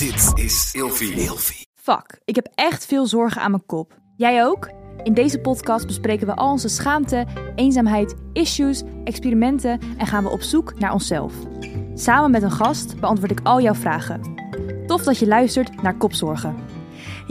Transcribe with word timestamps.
Dit 0.00 0.44
is 0.44 0.70
Ilfie. 0.72 1.66
Fuck, 1.74 2.20
ik 2.24 2.34
heb 2.34 2.48
echt 2.54 2.86
veel 2.86 3.06
zorgen 3.06 3.42
aan 3.42 3.50
mijn 3.50 3.66
kop. 3.66 3.98
Jij 4.16 4.44
ook? 4.44 4.70
In 5.02 5.14
deze 5.14 5.38
podcast 5.38 5.86
bespreken 5.86 6.26
we 6.26 6.34
al 6.34 6.50
onze 6.50 6.68
schaamte, 6.68 7.26
eenzaamheid, 7.54 8.14
issues, 8.32 8.82
experimenten 9.04 9.80
en 9.98 10.06
gaan 10.06 10.24
we 10.24 10.30
op 10.30 10.40
zoek 10.40 10.78
naar 10.78 10.92
onszelf. 10.92 11.34
Samen 11.94 12.30
met 12.30 12.42
een 12.42 12.50
gast 12.50 13.00
beantwoord 13.00 13.30
ik 13.30 13.40
al 13.42 13.60
jouw 13.60 13.74
vragen. 13.74 14.20
Tof 14.86 15.02
dat 15.02 15.18
je 15.18 15.26
luistert 15.26 15.82
naar 15.82 15.96
Kopzorgen. 15.96 16.56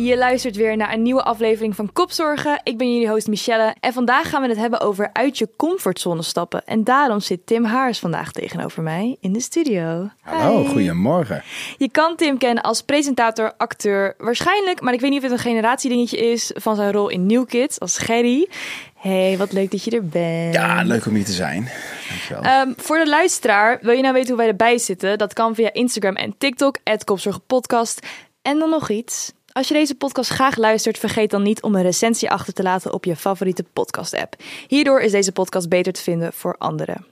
Je 0.05 0.17
luistert 0.17 0.55
weer 0.55 0.77
naar 0.77 0.93
een 0.93 1.01
nieuwe 1.01 1.23
aflevering 1.23 1.75
van 1.75 1.93
Kopzorgen. 1.93 2.61
Ik 2.63 2.77
ben 2.77 2.93
jullie 2.93 3.09
host 3.09 3.27
Michelle 3.27 3.75
en 3.79 3.93
vandaag 3.93 4.29
gaan 4.29 4.41
we 4.41 4.47
het 4.47 4.57
hebben 4.57 4.79
over 4.79 5.09
uit 5.13 5.37
je 5.37 5.49
comfortzone 5.57 6.21
stappen. 6.21 6.65
En 6.65 6.83
daarom 6.83 7.19
zit 7.19 7.45
Tim 7.45 7.63
Haars 7.63 7.99
vandaag 7.99 8.31
tegenover 8.31 8.83
mij 8.83 9.17
in 9.19 9.33
de 9.33 9.41
studio. 9.41 10.09
Hallo, 10.21 10.61
Hi. 10.61 10.67
goedemorgen. 10.67 11.43
Je 11.77 11.89
kan 11.89 12.15
Tim 12.15 12.37
kennen 12.37 12.63
als 12.63 12.81
presentator, 12.81 13.53
acteur, 13.57 14.15
waarschijnlijk, 14.17 14.81
maar 14.81 14.93
ik 14.93 14.99
weet 14.99 15.09
niet 15.09 15.23
of 15.23 15.29
het 15.29 15.37
een 15.37 15.45
generatiedingetje 15.45 16.17
is, 16.17 16.51
van 16.55 16.75
zijn 16.75 16.91
rol 16.91 17.09
in 17.09 17.25
New 17.25 17.47
Kids 17.47 17.79
als 17.79 17.97
Gerry. 17.97 18.47
Hey, 18.95 19.35
wat 19.37 19.51
leuk 19.51 19.71
dat 19.71 19.83
je 19.83 19.91
er 19.91 20.05
bent. 20.05 20.53
Ja, 20.53 20.83
leuk 20.83 21.05
om 21.05 21.13
hier 21.13 21.25
te 21.25 21.31
zijn. 21.31 21.69
Dankjewel. 22.09 22.43
Ehm, 22.43 22.73
voor 22.77 22.97
de 22.97 23.07
luisteraar, 23.07 23.79
wil 23.81 23.95
je 23.95 24.01
nou 24.01 24.13
weten 24.13 24.29
hoe 24.29 24.37
wij 24.37 24.47
erbij 24.47 24.77
zitten? 24.77 25.17
Dat 25.17 25.33
kan 25.33 25.55
via 25.55 25.73
Instagram 25.73 26.15
en 26.15 26.35
TikTok, 26.37 26.77
@kopzorgenpodcast. 27.03 28.07
En 28.41 28.59
dan 28.59 28.69
nog 28.69 28.89
iets. 28.89 29.31
Als 29.51 29.67
je 29.67 29.73
deze 29.73 29.95
podcast 29.95 30.29
graag 30.29 30.55
luistert, 30.55 30.97
vergeet 30.97 31.29
dan 31.29 31.43
niet 31.43 31.61
om 31.61 31.75
een 31.75 31.81
recensie 31.81 32.31
achter 32.31 32.53
te 32.53 32.63
laten 32.63 32.93
op 32.93 33.05
je 33.05 33.15
favoriete 33.15 33.63
podcast-app. 33.63 34.35
Hierdoor 34.67 35.01
is 35.01 35.11
deze 35.11 35.31
podcast 35.31 35.69
beter 35.69 35.93
te 35.93 36.01
vinden 36.01 36.33
voor 36.33 36.55
anderen. 36.57 37.05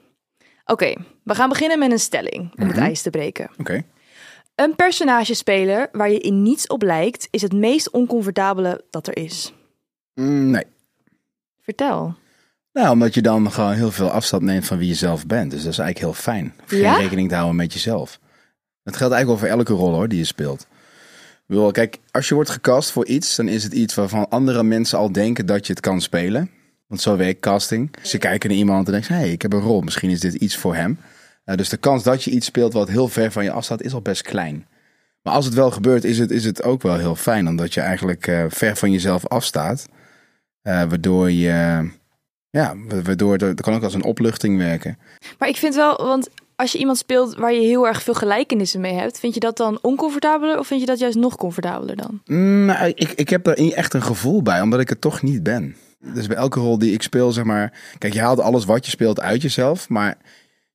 Oké, 0.64 0.94
we 1.22 1.34
gaan 1.34 1.48
beginnen 1.48 1.78
met 1.78 1.90
een 1.90 1.98
stelling 1.98 2.52
om 2.60 2.66
het 2.66 2.76
ijs 2.76 3.02
te 3.02 3.10
breken. 3.10 3.50
Oké. 3.58 3.84
Een 4.54 4.74
personage 4.74 5.34
spelen 5.34 5.88
waar 5.92 6.10
je 6.10 6.18
in 6.18 6.42
niets 6.42 6.66
op 6.66 6.82
lijkt, 6.82 7.28
is 7.30 7.42
het 7.42 7.52
meest 7.52 7.90
oncomfortabele 7.90 8.84
dat 8.90 9.06
er 9.06 9.16
is. 9.16 9.52
Mm, 10.14 10.50
nee. 10.50 10.64
Vertel. 11.62 12.14
Nou, 12.72 12.90
omdat 12.90 13.14
je 13.14 13.22
dan 13.22 13.52
gewoon 13.52 13.72
heel 13.72 13.90
veel 13.90 14.10
afstand 14.10 14.42
neemt 14.42 14.66
van 14.66 14.78
wie 14.78 14.88
je 14.88 14.94
zelf 14.94 15.26
bent. 15.26 15.50
Dus 15.50 15.62
dat 15.62 15.72
is 15.72 15.78
eigenlijk 15.78 16.12
heel 16.12 16.22
fijn. 16.22 16.54
Ja? 16.66 16.92
geen 16.92 17.02
rekening 17.02 17.28
te 17.28 17.34
houden 17.34 17.56
met 17.56 17.72
jezelf. 17.72 18.18
Dat 18.82 18.96
geldt 18.96 19.14
eigenlijk 19.14 19.40
wel 19.40 19.50
voor 19.50 19.58
elke 19.58 19.72
rol 19.72 19.94
hoor, 19.94 20.08
die 20.08 20.18
je 20.18 20.24
speelt. 20.24 20.66
Bedoel, 21.48 21.70
kijk, 21.70 21.98
als 22.10 22.28
je 22.28 22.34
wordt 22.34 22.50
gecast 22.50 22.90
voor 22.90 23.06
iets, 23.06 23.36
dan 23.36 23.48
is 23.48 23.64
het 23.64 23.72
iets 23.72 23.94
waarvan 23.94 24.28
andere 24.28 24.62
mensen 24.62 24.98
al 24.98 25.12
denken 25.12 25.46
dat 25.46 25.66
je 25.66 25.72
het 25.72 25.82
kan 25.82 26.00
spelen. 26.00 26.50
Want 26.86 27.00
zo 27.00 27.16
werkt 27.16 27.40
casting. 27.40 27.90
Ze 28.02 28.18
kijken 28.18 28.48
naar 28.48 28.58
iemand 28.58 28.86
en 28.86 28.92
denken, 28.92 29.14
hé, 29.14 29.20
hey, 29.20 29.32
ik 29.32 29.42
heb 29.42 29.52
een 29.52 29.60
rol. 29.60 29.80
Misschien 29.80 30.10
is 30.10 30.20
dit 30.20 30.34
iets 30.34 30.56
voor 30.56 30.74
hem. 30.74 30.98
Uh, 31.44 31.54
dus 31.56 31.68
de 31.68 31.76
kans 31.76 32.02
dat 32.02 32.24
je 32.24 32.30
iets 32.30 32.46
speelt 32.46 32.72
wat 32.72 32.88
heel 32.88 33.08
ver 33.08 33.32
van 33.32 33.44
je 33.44 33.50
afstaat, 33.50 33.82
is 33.82 33.92
al 33.92 34.02
best 34.02 34.22
klein. 34.22 34.66
Maar 35.22 35.34
als 35.34 35.44
het 35.44 35.54
wel 35.54 35.70
gebeurt, 35.70 36.04
is 36.04 36.18
het, 36.18 36.30
is 36.30 36.44
het 36.44 36.62
ook 36.62 36.82
wel 36.82 36.98
heel 36.98 37.16
fijn. 37.16 37.48
Omdat 37.48 37.74
je 37.74 37.80
eigenlijk 37.80 38.26
eh, 38.26 38.44
ver 38.48 38.76
van 38.76 38.92
jezelf 38.92 39.26
afstaat. 39.26 39.86
Eh, 40.62 40.72
waardoor 40.72 41.30
je... 41.30 41.88
Ja, 42.50 42.74
wa- 42.88 43.02
waardoor 43.02 43.36
het 43.36 43.60
kan 43.60 43.74
ook 43.74 43.82
als 43.82 43.94
een 43.94 44.04
opluchting 44.04 44.58
werken. 44.58 44.98
Maar 45.38 45.48
ik 45.48 45.56
vind 45.56 45.74
wel, 45.74 45.96
want 45.96 46.28
als 46.58 46.72
je 46.72 46.78
iemand 46.78 46.98
speelt 46.98 47.34
waar 47.34 47.52
je 47.52 47.60
heel 47.60 47.86
erg 47.86 48.02
veel 48.02 48.14
gelijkenissen 48.14 48.80
mee 48.80 48.94
hebt, 48.94 49.18
vind 49.18 49.34
je 49.34 49.40
dat 49.40 49.56
dan 49.56 49.78
oncomfortabeler 49.82 50.58
of 50.58 50.66
vind 50.66 50.80
je 50.80 50.86
dat 50.86 50.98
juist 50.98 51.16
nog 51.16 51.36
comfortabeler 51.36 51.96
dan? 51.96 52.20
Mm, 52.24 52.64
nou, 52.64 52.92
ik, 52.94 53.10
ik 53.10 53.28
heb 53.28 53.46
er 53.46 53.72
echt 53.72 53.94
een 53.94 54.02
gevoel 54.02 54.42
bij, 54.42 54.60
omdat 54.60 54.80
ik 54.80 54.88
het 54.88 55.00
toch 55.00 55.22
niet 55.22 55.42
ben. 55.42 55.76
Dus 56.14 56.26
bij 56.26 56.36
elke 56.36 56.60
rol 56.60 56.78
die 56.78 56.92
ik 56.92 57.02
speel, 57.02 57.32
zeg 57.32 57.44
maar... 57.44 57.72
Kijk, 57.98 58.12
je 58.12 58.20
haalt 58.20 58.40
alles 58.40 58.64
wat 58.64 58.84
je 58.84 58.90
speelt 58.90 59.20
uit 59.20 59.42
jezelf, 59.42 59.88
maar 59.88 60.18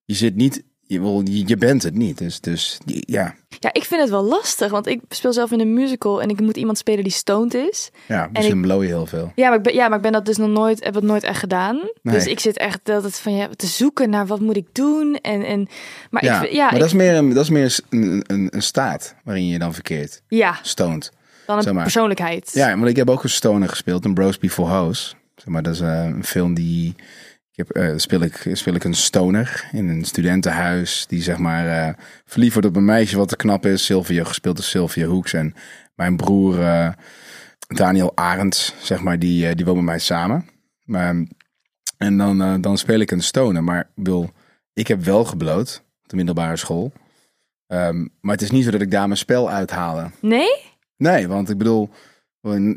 je 0.05 0.13
zit 0.13 0.35
niet... 0.35 0.63
Je, 0.81 1.01
wil- 1.01 1.21
je 1.29 1.57
bent 1.57 1.83
het 1.83 1.95
niet. 1.95 2.17
Dus, 2.17 2.39
dus 2.39 2.79
ja, 2.85 3.35
Ja, 3.63 3.69
ik 3.73 3.83
vind 3.83 4.01
het 4.01 4.09
wel 4.09 4.23
lastig, 4.23 4.71
want 4.71 4.87
ik 4.87 5.01
speel 5.09 5.33
zelf 5.33 5.51
in 5.51 5.59
een 5.59 5.73
musical 5.73 6.21
en 6.21 6.29
ik 6.29 6.39
moet 6.41 6.57
iemand 6.57 6.77
spelen 6.77 7.03
die 7.03 7.13
stoned 7.13 7.53
is. 7.53 7.89
ja 8.07 8.29
dus 8.31 8.43
ik- 8.43 8.49
dan 8.51 8.61
blow 8.61 8.81
je 8.81 8.87
heel 8.87 9.05
veel. 9.05 9.31
Ja, 9.35 9.47
maar 9.49 9.57
ik 9.57 9.63
ben, 9.63 9.73
ja, 9.73 9.87
maar 9.87 9.97
ik 9.97 10.03
ben 10.03 10.11
dat 10.11 10.25
dus 10.25 10.37
nog 10.37 10.49
nooit, 10.49 10.83
heb 10.83 10.93
het 10.95 11.03
nooit 11.03 11.23
echt 11.23 11.39
gedaan. 11.39 11.79
Nee. 12.01 12.15
Dus 12.15 12.25
ik 12.27 12.39
zit 12.39 12.57
echt 12.57 12.79
dat 12.83 13.03
het 13.03 13.19
van 13.19 13.35
ja, 13.35 13.47
te 13.55 13.67
zoeken 13.67 14.09
naar 14.09 14.27
wat 14.27 14.39
moet 14.39 14.57
ik 14.57 14.67
doen 14.71 15.15
en 15.21 15.43
en 15.45 15.67
maar 16.09 16.23
Ja, 16.25 16.41
ik 16.43 16.51
ja, 16.51 16.63
maar 16.63 16.73
ik- 16.73 16.79
dat 16.79 16.87
is 16.87 16.93
meer, 16.93 17.15
een, 17.15 17.33
dat 17.33 17.43
is 17.43 17.49
meer 17.49 17.79
een, 17.89 18.23
een, 18.27 18.47
een 18.51 18.61
staat 18.63 19.15
waarin 19.23 19.45
je 19.45 19.51
je 19.51 19.59
dan 19.59 19.73
verkeert. 19.73 20.21
ja, 20.27 20.57
Stoned. 20.61 21.11
dan 21.45 21.57
een 21.57 21.63
zeg 21.63 21.73
maar. 21.73 21.83
persoonlijkheid. 21.83 22.49
Ja, 22.53 22.75
maar 22.75 22.89
ik 22.89 22.95
heb 22.95 23.09
ook 23.09 23.23
een 23.23 23.29
stoner 23.29 23.69
gespeeld, 23.69 24.05
een 24.05 24.13
Bros 24.13 24.37
Before 24.37 24.69
House. 24.69 25.13
Zeg 25.35 25.47
maar, 25.47 25.63
dat 25.63 25.73
is 25.73 25.79
eh, 25.81 26.03
een 26.03 26.23
film 26.23 26.53
die... 26.53 26.95
Ik 27.55 27.67
heb, 27.67 27.69
eh, 27.69 27.93
speel, 27.95 28.21
ik, 28.21 28.49
speel 28.53 28.73
ik 28.73 28.83
een 28.83 28.93
stoner 28.93 29.69
in 29.71 29.87
een 29.87 30.05
studentenhuis 30.05 31.05
die 31.07 31.21
zeg 31.21 31.37
maar 31.37 31.67
eh, 31.67 31.93
verliefd 32.25 32.53
wordt 32.53 32.67
op 32.67 32.75
een 32.75 32.85
meisje 32.85 33.17
wat 33.17 33.27
te 33.27 33.35
knap 33.35 33.65
is. 33.65 33.85
Sylvia, 33.85 34.23
gespeeld 34.23 34.55
door 34.55 34.65
Sylvia 34.65 35.05
Hoeks. 35.05 35.33
En 35.33 35.53
mijn 35.95 36.17
broer 36.17 36.61
eh, 36.61 36.91
Daniel 37.67 38.11
Arends, 38.15 38.73
zeg 38.79 39.01
maar, 39.01 39.19
die, 39.19 39.55
die 39.55 39.65
woont 39.65 39.77
met 39.77 39.85
mij 39.85 39.99
samen. 39.99 40.49
Maar, 40.83 41.25
en 41.97 42.17
dan, 42.17 42.61
dan 42.61 42.77
speel 42.77 42.99
ik 42.99 43.11
een 43.11 43.23
stoner. 43.23 43.63
Maar 43.63 43.79
ik 43.79 44.03
bedoel, 44.03 44.29
ik 44.73 44.87
heb 44.87 45.03
wel 45.03 45.25
gebloot 45.25 45.83
op 46.03 46.09
de 46.09 46.15
middelbare 46.15 46.57
school. 46.57 46.91
Ehm, 47.67 48.07
maar 48.21 48.33
het 48.33 48.41
is 48.41 48.51
niet 48.51 48.63
zo 48.63 48.71
dat 48.71 48.81
ik 48.81 48.91
daar 48.91 49.07
mijn 49.07 49.17
spel 49.17 49.49
uithaalde. 49.49 50.09
Nee? 50.21 50.61
Nee, 50.97 51.27
want 51.27 51.49
ik 51.49 51.57
bedoel, 51.57 51.89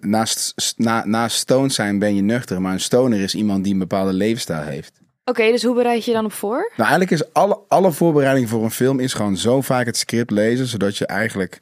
naast, 0.01 0.75
na, 0.77 1.07
naast 1.07 1.37
stoned 1.37 1.73
zijn 1.73 1.99
ben 1.99 2.15
je 2.15 2.23
nuchter. 2.23 2.61
Maar 2.61 2.73
een 2.73 2.81
stoner 2.81 3.21
is 3.21 3.35
iemand 3.35 3.65
die 3.65 3.73
een 3.73 3.79
bepaalde 3.79 4.13
levensstijl 4.13 4.63
heeft. 4.63 5.01
Oké, 5.25 5.51
dus 5.51 5.63
hoe 5.63 5.75
bereid 5.75 6.05
je 6.05 6.11
je 6.11 6.17
dan 6.17 6.27
op 6.27 6.33
voor? 6.33 6.73
Nou, 6.77 6.89
eigenlijk 6.91 7.11
is 7.11 7.33
alle, 7.33 7.59
alle 7.69 7.93
voorbereiding 7.93 8.49
voor 8.49 8.65
een 8.65 8.71
film 8.71 9.01
is 9.01 9.15
gewoon 9.15 9.37
zo 9.37 9.61
vaak 9.61 9.87
het 9.87 9.97
script 9.97 10.31
lezen. 10.31 10.67
Zodat 10.67 10.97
je 10.97 11.07
eigenlijk 11.07 11.61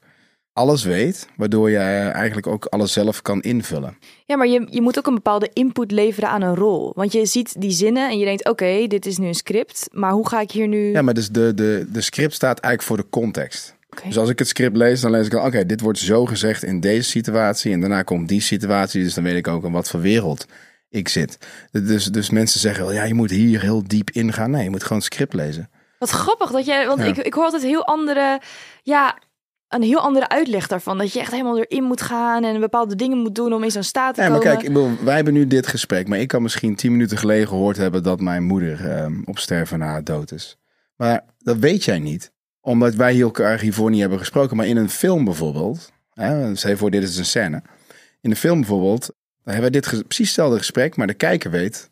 alles 0.54 0.84
weet. 0.84 1.28
Waardoor 1.36 1.70
je 1.70 1.76
eh, 1.76 2.14
eigenlijk 2.14 2.46
ook 2.46 2.64
alles 2.64 2.92
zelf 2.92 3.22
kan 3.22 3.40
invullen. 3.40 3.98
Ja, 4.26 4.36
maar 4.36 4.46
je, 4.46 4.66
je 4.70 4.80
moet 4.80 4.98
ook 4.98 5.06
een 5.06 5.14
bepaalde 5.14 5.50
input 5.52 5.90
leveren 5.90 6.28
aan 6.28 6.42
een 6.42 6.54
rol. 6.54 6.92
Want 6.94 7.12
je 7.12 7.26
ziet 7.26 7.60
die 7.60 7.70
zinnen 7.70 8.10
en 8.10 8.18
je 8.18 8.24
denkt, 8.24 8.48
oké, 8.48 8.86
dit 8.86 9.06
is 9.06 9.18
nu 9.18 9.26
een 9.26 9.34
script. 9.34 9.88
Maar 9.92 10.12
hoe 10.12 10.28
ga 10.28 10.40
ik 10.40 10.50
hier 10.50 10.68
nu... 10.68 10.92
Ja, 10.92 11.02
maar 11.02 11.14
dus 11.14 11.28
de, 11.28 11.54
de, 11.54 11.86
de 11.88 12.00
script 12.00 12.34
staat 12.34 12.58
eigenlijk 12.58 12.82
voor 12.82 12.96
de 12.96 13.18
context. 13.18 13.73
Dus 14.04 14.18
als 14.18 14.28
ik 14.28 14.38
het 14.38 14.48
script 14.48 14.76
lees, 14.76 15.00
dan 15.00 15.10
lees 15.10 15.24
ik 15.26 15.30
dan, 15.32 15.44
oké, 15.46 15.66
dit 15.66 15.80
wordt 15.80 15.98
zo 15.98 16.26
gezegd 16.26 16.62
in 16.62 16.80
deze 16.80 17.08
situatie. 17.10 17.72
En 17.72 17.80
daarna 17.80 18.02
komt 18.02 18.28
die 18.28 18.40
situatie. 18.40 19.02
Dus 19.02 19.14
dan 19.14 19.24
weet 19.24 19.36
ik 19.36 19.48
ook 19.48 19.64
in 19.64 19.72
wat 19.72 19.88
voor 19.90 20.00
wereld 20.00 20.46
ik 20.88 21.08
zit. 21.08 21.38
Dus, 21.70 22.04
dus 22.06 22.30
mensen 22.30 22.60
zeggen, 22.60 22.84
wel, 22.84 22.92
ja, 22.94 23.04
je 23.04 23.14
moet 23.14 23.30
hier 23.30 23.60
heel 23.60 23.82
diep 23.86 24.10
ingaan. 24.10 24.50
Nee, 24.50 24.62
je 24.64 24.70
moet 24.70 24.82
gewoon 24.82 24.98
het 24.98 25.06
script 25.12 25.34
lezen. 25.34 25.70
Wat 25.98 26.10
grappig 26.10 26.50
dat 26.50 26.66
jij, 26.66 26.86
want 26.86 27.00
Ja. 27.00 27.06
ik, 27.06 27.16
ik 27.16 27.34
hoor 27.34 27.44
altijd 27.44 27.62
heel 27.62 27.86
andere, 27.86 28.40
ja, 28.82 29.18
een 29.68 29.82
heel 29.82 29.98
andere 30.00 30.28
uitleg 30.28 30.66
daarvan. 30.66 30.98
Dat 30.98 31.12
je 31.12 31.20
echt 31.20 31.30
helemaal 31.30 31.58
erin 31.58 31.84
moet 31.84 32.02
gaan 32.02 32.44
en 32.44 32.60
bepaalde 32.60 32.96
dingen 32.96 33.18
moet 33.18 33.34
doen 33.34 33.52
om 33.52 33.62
in 33.64 33.70
zo'n 33.70 33.82
staat 33.82 34.14
te 34.14 34.20
Nee, 34.20 34.30
maar 34.30 34.38
komen. 34.38 34.54
kijk, 34.54 34.68
ik 34.68 34.72
bedoel, 34.74 35.04
wij 35.04 35.14
hebben 35.14 35.32
nu 35.32 35.46
dit 35.46 35.66
gesprek. 35.66 36.08
Maar 36.08 36.18
ik 36.18 36.28
kan 36.28 36.42
misschien 36.42 36.74
tien 36.74 36.92
minuten 36.92 37.18
geleden 37.18 37.48
gehoord 37.48 37.76
hebben 37.76 38.02
dat 38.02 38.20
mijn 38.20 38.42
moeder 38.42 38.90
ehm, 38.90 39.22
op 39.24 39.38
sterven 39.38 39.78
na 39.78 40.00
dood 40.00 40.32
is. 40.32 40.56
Maar 40.96 41.24
dat 41.38 41.56
weet 41.56 41.84
jij 41.84 41.98
niet. 41.98 42.32
Omdat 42.64 42.94
wij 42.94 43.12
hier 43.12 43.24
elkaar 43.24 43.58
hiervoor 43.60 43.90
niet 43.90 44.00
hebben 44.00 44.18
gesproken. 44.18 44.56
Maar 44.56 44.66
in 44.66 44.76
een 44.76 44.90
film 44.90 45.24
bijvoorbeeld. 45.24 45.92
Hè, 46.14 46.56
stel 46.56 46.76
voor, 46.76 46.90
dit 46.90 47.02
is 47.02 47.16
een 47.16 47.24
scène. 47.24 47.62
In 48.20 48.30
een 48.30 48.36
film 48.36 48.58
bijvoorbeeld. 48.60 49.06
Dan 49.44 49.54
hebben 49.54 49.72
wij 49.72 49.80
dit 49.80 50.06
precies 50.06 50.26
hetzelfde 50.26 50.58
gesprek. 50.58 50.96
Maar 50.96 51.06
de 51.06 51.14
kijker 51.14 51.50
weet 51.50 51.90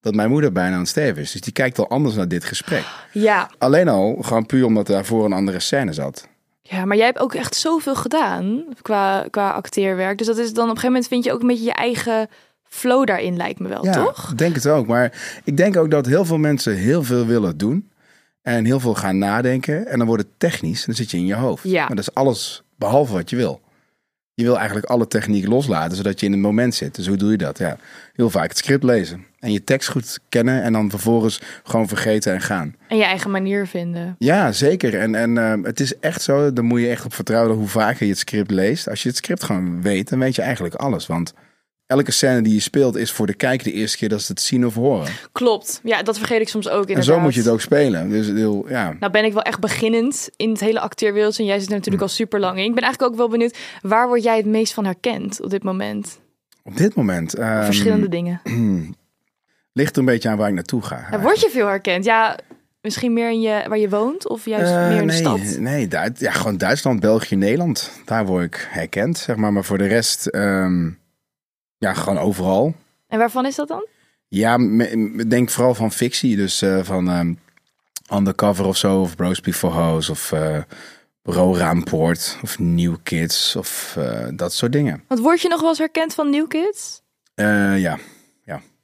dat 0.00 0.14
mijn 0.14 0.30
moeder 0.30 0.52
bijna 0.52 0.72
aan 0.74 0.80
het 0.80 0.88
sterven 0.88 1.22
is. 1.22 1.32
Dus 1.32 1.40
die 1.40 1.52
kijkt 1.52 1.78
al 1.78 1.88
anders 1.88 2.14
naar 2.14 2.28
dit 2.28 2.44
gesprek. 2.44 2.84
Ja, 3.12 3.50
Alleen 3.58 3.88
al, 3.88 4.16
gewoon 4.20 4.46
puur 4.46 4.64
omdat 4.64 4.86
daarvoor 4.86 5.24
een 5.24 5.32
andere 5.32 5.60
scène 5.60 5.92
zat. 5.92 6.28
ja, 6.62 6.84
maar 6.84 6.96
jij 6.96 7.06
hebt 7.06 7.18
ook 7.18 7.34
echt 7.34 7.54
zoveel 7.54 7.94
gedaan 7.94 8.64
qua, 8.82 9.26
qua 9.30 9.50
acteerwerk. 9.50 10.18
Dus 10.18 10.26
dat 10.26 10.38
is 10.38 10.52
dan 10.52 10.64
op 10.64 10.70
een 10.70 10.80
gegeven 10.80 10.88
moment 10.92 11.08
vind 11.08 11.24
je 11.24 11.32
ook 11.32 11.40
een 11.40 11.46
beetje 11.46 11.64
je 11.64 11.72
eigen 11.72 12.28
flow 12.64 13.06
daarin, 13.06 13.36
lijkt 13.36 13.58
me 13.60 13.68
wel, 13.68 13.84
Ja, 13.84 13.92
toch? 14.04 14.30
ik 14.30 14.38
denk 14.38 14.54
het 14.54 14.68
ook. 14.68 14.86
Maar 14.86 15.40
ik 15.44 15.56
denk 15.56 15.76
ook 15.76 15.90
dat 15.90 16.06
heel 16.06 16.24
veel 16.24 16.38
mensen 16.38 16.74
heel 16.76 17.02
veel 17.02 17.26
willen 17.26 17.58
doen. 17.58 17.89
En 18.42 18.64
heel 18.64 18.80
veel 18.80 18.94
gaan 18.94 19.18
nadenken. 19.18 19.86
En 19.86 19.98
dan 19.98 20.06
wordt 20.06 20.22
het 20.22 20.32
technisch. 20.38 20.78
En 20.78 20.86
dan 20.86 20.94
zit 20.94 21.10
je 21.10 21.16
in 21.16 21.26
je 21.26 21.34
hoofd. 21.34 21.64
Ja. 21.64 21.86
Maar 21.86 21.96
dat 21.96 22.08
is 22.08 22.14
alles 22.14 22.62
behalve 22.76 23.12
wat 23.12 23.30
je 23.30 23.36
wil. 23.36 23.60
Je 24.34 24.44
wil 24.44 24.56
eigenlijk 24.56 24.86
alle 24.86 25.06
techniek 25.06 25.46
loslaten, 25.46 25.96
zodat 25.96 26.20
je 26.20 26.26
in 26.26 26.32
het 26.32 26.40
moment 26.40 26.74
zit. 26.74 26.94
Dus 26.94 27.06
hoe 27.06 27.16
doe 27.16 27.30
je 27.30 27.36
dat? 27.36 27.58
Ja, 27.58 27.76
heel 28.12 28.30
vaak 28.30 28.48
het 28.48 28.58
script 28.58 28.84
lezen. 28.84 29.24
En 29.38 29.52
je 29.52 29.64
tekst 29.64 29.88
goed 29.88 30.20
kennen. 30.28 30.62
En 30.62 30.72
dan 30.72 30.90
vervolgens 30.90 31.40
gewoon 31.64 31.88
vergeten 31.88 32.32
en 32.32 32.40
gaan. 32.40 32.76
En 32.88 32.96
je 32.96 33.04
eigen 33.04 33.30
manier 33.30 33.66
vinden. 33.66 34.14
Ja, 34.18 34.52
zeker. 34.52 34.98
En, 34.98 35.14
en 35.14 35.38
ehm, 35.38 35.62
het 35.62 35.80
is 35.80 35.98
echt 35.98 36.22
zo, 36.22 36.52
daar 36.52 36.64
moet 36.64 36.80
je 36.80 36.88
echt 36.88 37.04
op 37.04 37.14
vertrouwen 37.14 37.56
hoe 37.56 37.68
vaker 37.68 38.04
je 38.04 38.10
het 38.10 38.20
script 38.20 38.50
leest. 38.50 38.88
Als 38.88 39.02
je 39.02 39.08
het 39.08 39.16
script 39.16 39.42
gewoon 39.42 39.82
weet, 39.82 40.08
dan 40.08 40.18
weet 40.18 40.34
je 40.34 40.42
eigenlijk 40.42 40.74
alles. 40.74 41.06
Want 41.06 41.32
elke 41.90 42.10
scène 42.10 42.42
die 42.42 42.54
je 42.54 42.60
speelt 42.60 42.96
is 42.96 43.12
voor 43.12 43.26
de 43.26 43.34
kijker 43.34 43.64
de 43.66 43.72
eerste 43.72 43.96
keer 43.96 44.08
dat 44.08 44.22
ze 44.22 44.32
het 44.32 44.40
zien 44.40 44.66
of 44.66 44.74
horen. 44.74 45.12
Klopt. 45.32 45.80
Ja, 45.84 46.02
dat 46.02 46.18
vergeet 46.18 46.40
ik 46.40 46.48
soms 46.48 46.68
ook 46.68 46.80
inderdaad. 46.80 46.96
En 47.06 47.14
zo 47.14 47.20
moet 47.20 47.34
je 47.34 47.40
het 47.40 47.48
ook 47.48 47.60
spelen. 47.60 48.08
Dus 48.10 48.26
heel, 48.26 48.64
ja. 48.68 48.96
Nou 49.00 49.12
ben 49.12 49.24
ik 49.24 49.32
wel 49.32 49.42
echt 49.42 49.60
beginnend 49.60 50.28
in 50.36 50.50
het 50.50 50.60
hele 50.60 50.80
acteerwereld. 50.80 51.38
En 51.38 51.44
jij 51.44 51.58
zit 51.58 51.68
er 51.68 51.74
natuurlijk 51.74 52.02
al 52.02 52.08
super 52.08 52.40
lang 52.40 52.58
in. 52.58 52.64
Ik 52.64 52.74
ben 52.74 52.82
eigenlijk 52.82 53.12
ook 53.12 53.18
wel 53.18 53.28
benieuwd, 53.28 53.58
waar 53.82 54.06
word 54.08 54.22
jij 54.22 54.36
het 54.36 54.46
meest 54.46 54.72
van 54.72 54.84
herkend 54.84 55.40
op 55.42 55.50
dit 55.50 55.62
moment? 55.62 56.20
Op 56.64 56.76
dit 56.76 56.94
moment 56.94 57.34
ehm, 57.34 57.64
Verschillende 57.64 58.08
dingen. 58.08 58.40
ligt 59.72 59.92
er 59.92 59.98
een 59.98 60.04
beetje 60.04 60.28
aan 60.28 60.36
waar 60.36 60.48
ik 60.48 60.54
naartoe 60.54 60.82
ga. 60.82 61.06
Ja, 61.10 61.20
word 61.20 61.40
je 61.40 61.48
veel 61.50 61.66
herkend? 61.66 62.04
Ja, 62.04 62.38
misschien 62.80 63.12
meer 63.12 63.30
in 63.30 63.40
je, 63.40 63.64
waar 63.68 63.78
je 63.78 63.88
woont 63.88 64.28
of 64.28 64.44
juist 64.44 64.72
Eh, 64.72 64.88
meer 64.88 65.00
in 65.00 65.06
nee, 65.06 65.06
de 65.06 65.12
stad? 65.12 65.58
Nee, 65.58 65.88
Duit- 65.88 66.20
ja, 66.20 66.32
gewoon 66.32 66.56
Duitsland, 66.56 67.00
België, 67.00 67.36
Nederland. 67.36 67.90
Daar 68.04 68.26
word 68.26 68.44
ik 68.44 68.68
herkend, 68.70 69.18
zeg 69.18 69.36
maar. 69.36 69.52
Maar 69.52 69.64
voor 69.64 69.78
de 69.78 69.86
rest, 69.86 70.26
ehm, 70.26 70.90
ja, 71.80 71.94
gewoon 71.94 72.18
overal. 72.18 72.74
En 73.08 73.18
waarvan 73.18 73.46
is 73.46 73.54
dat 73.54 73.68
dan? 73.68 73.86
Ja, 74.28 74.58
denk 75.28 75.50
vooral 75.50 75.74
van 75.74 75.92
fictie. 75.92 76.36
Dus 76.36 76.62
eh, 76.62 76.82
van 76.82 77.10
ehm, 77.10 77.34
Undercover 78.12 78.66
of 78.66 78.76
zo, 78.76 79.00
of 79.00 79.16
Bros 79.16 79.40
Before 79.40 79.74
Hoes, 79.74 80.10
of 80.10 80.32
eh 80.32 80.58
Bro 81.22 81.54
Raampoort, 81.54 82.38
of 82.42 82.58
New 82.58 82.96
Kids, 83.02 83.56
of 83.56 83.94
eh, 83.98 84.26
dat 84.34 84.52
soort 84.52 84.72
dingen. 84.72 85.02
Want 85.08 85.20
word 85.20 85.40
je 85.40 85.48
nog 85.48 85.60
wel 85.60 85.68
eens 85.68 85.78
herkend 85.78 86.14
van 86.14 86.30
New 86.30 86.48
Kids? 86.48 87.02
Eh, 87.34 87.78
ja. 87.78 87.98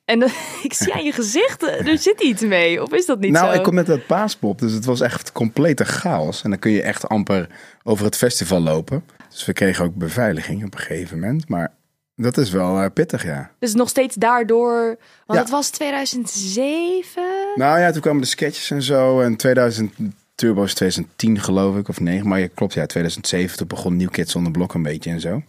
En 0.06 0.22
ik 0.62 0.72
zie 0.72 0.94
aan 0.94 1.04
je 1.04 1.12
gezicht, 1.12 1.62
er 1.62 1.99
zit 1.99 2.20
iets 2.20 2.42
mee. 2.42 2.82
Of 2.82 2.92
is 2.92 3.06
dat 3.06 3.20
niet 3.20 3.32
nou, 3.32 3.52
zo? 3.52 3.58
ik 3.58 3.62
kom 3.62 3.75
met 3.75 3.87
dat 3.87 4.06
paaspop, 4.06 4.58
dus 4.58 4.72
het 4.72 4.84
was 4.84 5.00
echt 5.00 5.32
complete 5.32 5.84
chaos. 5.84 6.42
En 6.42 6.50
dan 6.50 6.58
kun 6.58 6.70
je 6.70 6.82
echt 6.82 7.08
amper 7.08 7.49
over 7.82 8.04
het 8.04 8.16
festival 8.16 8.60
lopen. 8.60 9.04
Dus 9.31 9.44
we 9.44 9.52
kregen 9.52 9.84
ook 9.84 9.94
beveiliging 9.94 10.64
op 10.64 10.75
een 10.75 10.81
gegeven 10.81 11.19
moment. 11.20 11.49
Maar 11.49 11.72
dat 12.16 12.36
is 12.38 12.50
wel 12.50 12.80
eh, 12.80 12.90
pittig, 12.94 13.24
ja. 13.24 13.50
Dus 13.58 13.74
nog 13.74 13.88
steeds 13.88 14.14
daardoor. 14.14 14.84
Want 15.26 15.38
Ja. 15.38 15.38
het 15.38 15.50
was 15.50 15.70
2007. 15.70 17.22
Nou 17.54 17.80
ja, 17.80 17.90
toen 17.90 18.00
kwamen 18.00 18.20
de 18.20 18.28
sketches 18.28 18.70
en 18.70 18.82
zo. 18.82 19.20
En 19.20 19.36
2000, 19.36 19.92
Turbo 20.34 20.62
is 20.62 20.74
2010 20.74 21.40
geloof 21.40 21.76
ik, 21.76 21.88
of 21.88 22.00
9. 22.00 22.28
Maar 22.28 22.40
je 22.40 22.48
klopt, 22.48 22.74
ja, 22.74 22.86
2007 22.86 23.56
toen 23.56 23.66
begon 23.66 23.96
New 23.96 24.10
Kids 24.10 24.34
on 24.34 24.44
the 24.44 24.50
Block 24.50 24.74
een 24.74 24.82
beetje 24.82 25.10
en 25.10 25.20
zo. 25.20 25.42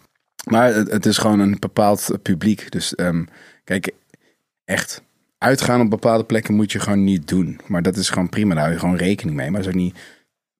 Maar 0.44 0.74
het, 0.74 0.90
het 0.90 1.06
is 1.06 1.18
gewoon 1.18 1.40
een 1.40 1.56
bepaald 1.58 2.18
publiek. 2.22 2.70
Dus 2.70 2.94
ehm, 2.94 3.24
kijk, 3.64 3.90
echt 4.64 5.02
uitgaan 5.38 5.80
op 5.80 5.90
bepaalde 5.90 6.24
plekken 6.24 6.54
moet 6.54 6.72
je 6.72 6.80
gewoon 6.80 7.04
niet 7.04 7.28
doen. 7.28 7.60
Maar 7.66 7.82
dat 7.82 7.96
is 7.96 8.10
gewoon 8.10 8.28
prima, 8.28 8.54
daar 8.54 8.62
hou 8.62 8.74
je 8.74 8.80
gewoon 8.80 8.96
rekening 8.96 9.36
mee. 9.36 9.50
Maar 9.50 9.62
dat 9.62 9.70
is 9.70 9.76
ook 9.76 9.82
niet, 9.82 9.94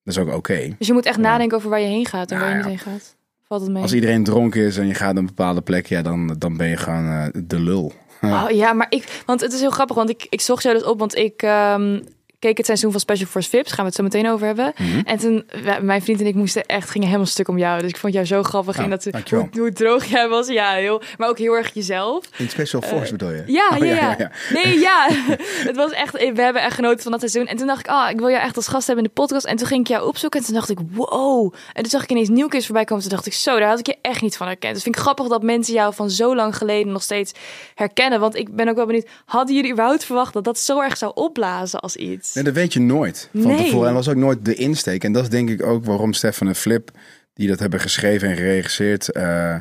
dat 0.02 0.14
is 0.14 0.20
ook 0.20 0.32
oké. 0.34 0.74
Dus 0.78 0.86
je 0.86 0.92
moet 0.92 1.06
echt 1.06 1.18
nadenken 1.18 1.56
over 1.56 1.70
waar 1.70 1.80
je 1.80 1.86
heen 1.86 2.06
gaat 2.06 2.30
en 2.30 2.38
waar 2.38 2.48
je 2.48 2.54
niet 2.54 2.64
ja. 2.64 2.68
heen 2.70 2.78
gaat. 2.78 3.16
Valt 3.48 3.62
het 3.62 3.70
mee? 3.70 3.82
Als 3.82 3.92
iedereen 3.92 4.24
dronken 4.24 4.62
is 4.62 4.76
en 4.76 4.86
je 4.86 4.94
gaat 4.94 5.12
naar 5.12 5.22
een 5.22 5.26
bepaalde 5.26 5.60
plek, 5.60 5.86
ja, 5.86 6.02
dan, 6.02 6.34
dan 6.38 6.56
ben 6.56 6.68
je 6.68 6.76
gewoon 6.76 7.06
eh, 7.06 7.26
de 7.44 7.60
lul. 7.60 7.92
Oh 8.22 8.46
ja, 8.50 8.72
maar 8.72 8.86
ik, 8.90 9.22
want 9.26 9.40
het 9.40 9.52
is 9.52 9.60
heel 9.60 9.70
grappig, 9.70 9.96
want 9.96 10.10
ik, 10.10 10.26
ik 10.28 10.40
zocht 10.40 10.62
jou 10.62 10.74
dus 10.74 10.84
op, 10.84 10.98
want 10.98 11.16
ik 11.16 11.42
ehm, 11.42 12.00
keek 12.38 12.56
het 12.56 12.66
seizoen 12.66 12.90
van 12.90 13.00
Special 13.00 13.28
Force 13.28 13.48
Vips, 13.48 13.68
gaan 13.72 13.78
we 13.78 13.84
het 13.84 13.94
zo 13.94 14.02
meteen 14.02 14.28
over 14.28 14.46
hebben. 14.46 14.72
Mhm. 14.76 15.00
En 15.04 15.18
toen, 15.18 15.46
mijn 15.80 16.02
vriend 16.02 16.20
en 16.20 16.26
ik 16.26 16.34
moesten 16.34 16.66
echt, 16.66 16.90
gingen 16.90 17.06
helemaal 17.06 17.26
stuk 17.28 17.48
om 17.48 17.58
jou. 17.58 17.80
Dus 17.80 17.90
ik 17.90 17.96
vond 17.96 18.12
jou 18.12 18.26
zo 18.26 18.42
grappig 18.42 18.76
in 18.76 18.84
Oh, 18.84 18.90
dat, 18.90 19.30
hoe, 19.30 19.48
hoe 19.52 19.72
droog 19.72 20.04
jij 20.04 20.28
was. 20.28 20.48
Ja, 20.48 20.72
heel, 20.72 21.02
maar 21.16 21.28
ook 21.28 21.38
heel 21.38 21.52
erg 21.52 21.74
jezelf. 21.74 22.24
In 22.36 22.48
Special 22.48 22.82
Force 22.82 23.10
bedoel 23.10 23.30
je? 23.30 23.42
Ja, 23.46 23.68
Oh, 23.72 23.78
ja, 23.78 24.14
ja, 24.18 24.30
Nee, 24.52 24.78
ja. 24.78 25.08
het 25.70 25.76
was 25.76 25.92
echt, 25.92 26.12
we 26.12 26.42
hebben 26.42 26.62
echt 26.62 26.74
genoten 26.74 27.02
van 27.02 27.10
dat 27.10 27.20
seizoen. 27.20 27.46
En 27.46 27.56
toen 27.56 27.66
dacht 27.66 27.80
ik, 27.80 27.88
ah, 27.88 28.10
ik 28.10 28.18
wil 28.18 28.30
jou 28.30 28.42
echt 28.42 28.56
als 28.56 28.68
gast 28.68 28.86
hebben 28.86 29.04
in 29.04 29.10
de 29.14 29.20
podcast. 29.20 29.44
En 29.44 29.56
toen 29.56 29.66
ging 29.66 29.80
ik 29.80 29.88
jou 29.88 30.06
opzoeken 30.06 30.40
en 30.40 30.46
toen 30.46 30.54
dacht 30.54 30.70
ik, 30.70 30.78
wow. 30.92 31.54
En 31.72 31.82
toen 31.82 31.90
zag 31.90 32.02
ik 32.02 32.10
ineens 32.10 32.28
Nieuwkids 32.28 32.64
voorbij 32.64 32.84
komen. 32.84 33.02
Toen 33.02 33.12
dacht 33.12 33.26
ik, 33.26 33.32
zo, 33.32 33.58
daar 33.58 33.68
had 33.68 33.78
ik 33.78 33.86
je 33.86 33.96
echt 34.02 34.22
niet 34.22 34.36
van 34.36 34.46
herkend. 34.46 34.74
Dus 34.74 34.82
vind 34.82 34.94
ik 34.96 35.00
grappig 35.00 35.26
dat 35.26 35.42
mensen 35.42 35.74
jou 35.74 35.94
van 35.94 36.10
zo 36.10 36.34
lang 36.34 36.56
geleden 36.56 36.92
nog 36.92 37.02
steeds 37.02 37.32
herkennen. 37.74 38.20
Want 38.20 38.36
ik 38.36 38.56
ben 38.56 38.68
ook 38.68 38.76
wel 38.76 38.86
benieuwd, 38.86 39.08
hadden 39.24 39.54
jullie 39.54 39.72
überhaupt 39.72 40.04
verwacht 40.04 40.32
dat 40.32 40.44
dat 40.44 40.58
zo 40.58 40.80
erg 40.80 40.96
zou 40.96 41.12
opblazen 41.14 41.80
als 41.80 41.96
iets? 41.96 42.27
Nee, 42.34 42.44
dat 42.44 42.54
weet 42.54 42.72
je 42.72 42.80
nooit 42.80 43.28
van 43.32 43.42
Nee. 43.46 43.56
tevoren. 43.56 43.88
En 43.88 43.94
dat 43.94 44.04
was 44.04 44.14
ook 44.14 44.20
nooit 44.20 44.44
de 44.44 44.54
insteek. 44.54 45.04
En 45.04 45.12
dat 45.12 45.22
is 45.22 45.28
denk 45.28 45.50
ik 45.50 45.62
ook 45.62 45.84
waarom 45.84 46.12
Stefan 46.12 46.48
en 46.48 46.54
Flip, 46.54 46.90
die 47.34 47.48
dat 47.48 47.58
hebben 47.58 47.80
geschreven 47.80 48.28
en 48.28 48.36
geregisseerd, 48.36 49.12
eh, 49.12 49.56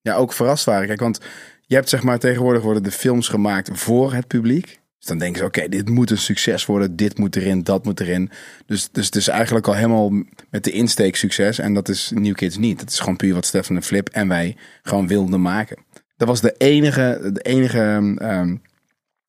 ja, 0.00 0.14
ook 0.14 0.32
verrast 0.32 0.64
waren. 0.64 0.86
Kijk, 0.86 1.00
want 1.00 1.20
je 1.60 1.74
hebt 1.74 1.88
zeg 1.88 2.02
maar 2.02 2.18
tegenwoordig 2.18 2.62
worden 2.62 2.82
de 2.82 2.90
films 2.90 3.28
gemaakt 3.28 3.70
voor 3.72 4.12
het 4.12 4.26
publiek. 4.26 4.78
Dus 4.98 5.08
dan 5.08 5.18
denken 5.18 5.38
ze, 5.38 5.44
oké, 5.44 5.68
dit 5.68 5.88
moet 5.88 6.10
een 6.10 6.18
succes 6.18 6.66
worden, 6.66 6.96
dit 6.96 7.18
moet 7.18 7.36
erin, 7.36 7.62
dat 7.62 7.84
moet 7.84 8.00
erin. 8.00 8.30
Dus, 8.66 8.88
dus 8.92 9.06
het 9.06 9.16
is 9.16 9.28
eigenlijk 9.28 9.66
al 9.66 9.74
helemaal 9.74 10.10
met 10.50 10.64
de 10.64 10.70
insteek 10.70 11.16
succes. 11.16 11.58
En 11.58 11.74
dat 11.74 11.88
is 11.88 12.12
New 12.14 12.34
Kids 12.34 12.56
niet. 12.56 12.78
Dat 12.78 12.90
is 12.90 12.98
gewoon 12.98 13.16
puur 13.16 13.34
wat 13.34 13.46
Stefan 13.46 13.76
en 13.76 13.82
Flip 13.82 14.08
en 14.08 14.28
wij 14.28 14.56
gewoon 14.82 15.06
wilden 15.06 15.40
maken. 15.42 15.84
Dat 16.16 16.28
was 16.28 16.40
de 16.40 16.54
enige, 16.58 17.30
de 17.32 17.40
enige, 17.40 17.78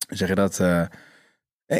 hoe 0.08 0.18
zeg 0.18 0.28
je 0.28 0.36
dat, 0.36 0.60
eh, 0.60 0.82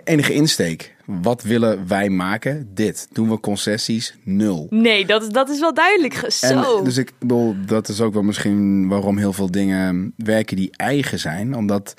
enige 0.04 0.34
insteek. 0.34 0.96
Wat 1.06 1.42
willen 1.42 1.88
wij 1.88 2.10
maken? 2.10 2.70
Dit. 2.74 3.08
Doen 3.12 3.30
we 3.30 3.40
concessies? 3.40 4.16
Nul. 4.24 4.68
Nee, 4.70 5.06
dat, 5.06 5.34
dat 5.34 5.50
is 5.50 5.60
wel 5.60 5.74
duidelijk. 5.74 6.14
Zo. 6.28 6.78
En 6.78 6.84
dus 6.84 6.98
ik 6.98 7.12
bedoel, 7.20 7.56
dat 7.66 7.88
is 7.88 8.02
ook 8.02 8.14
wel 8.14 8.24
misschien 8.24 8.88
waarom 8.88 9.18
heel 9.18 9.34
veel 9.34 9.52
dingen 9.52 10.14
werken 10.18 10.56
die 10.56 10.72
eigen 10.72 11.20
zijn. 11.20 11.56
Omdat, 11.56 11.94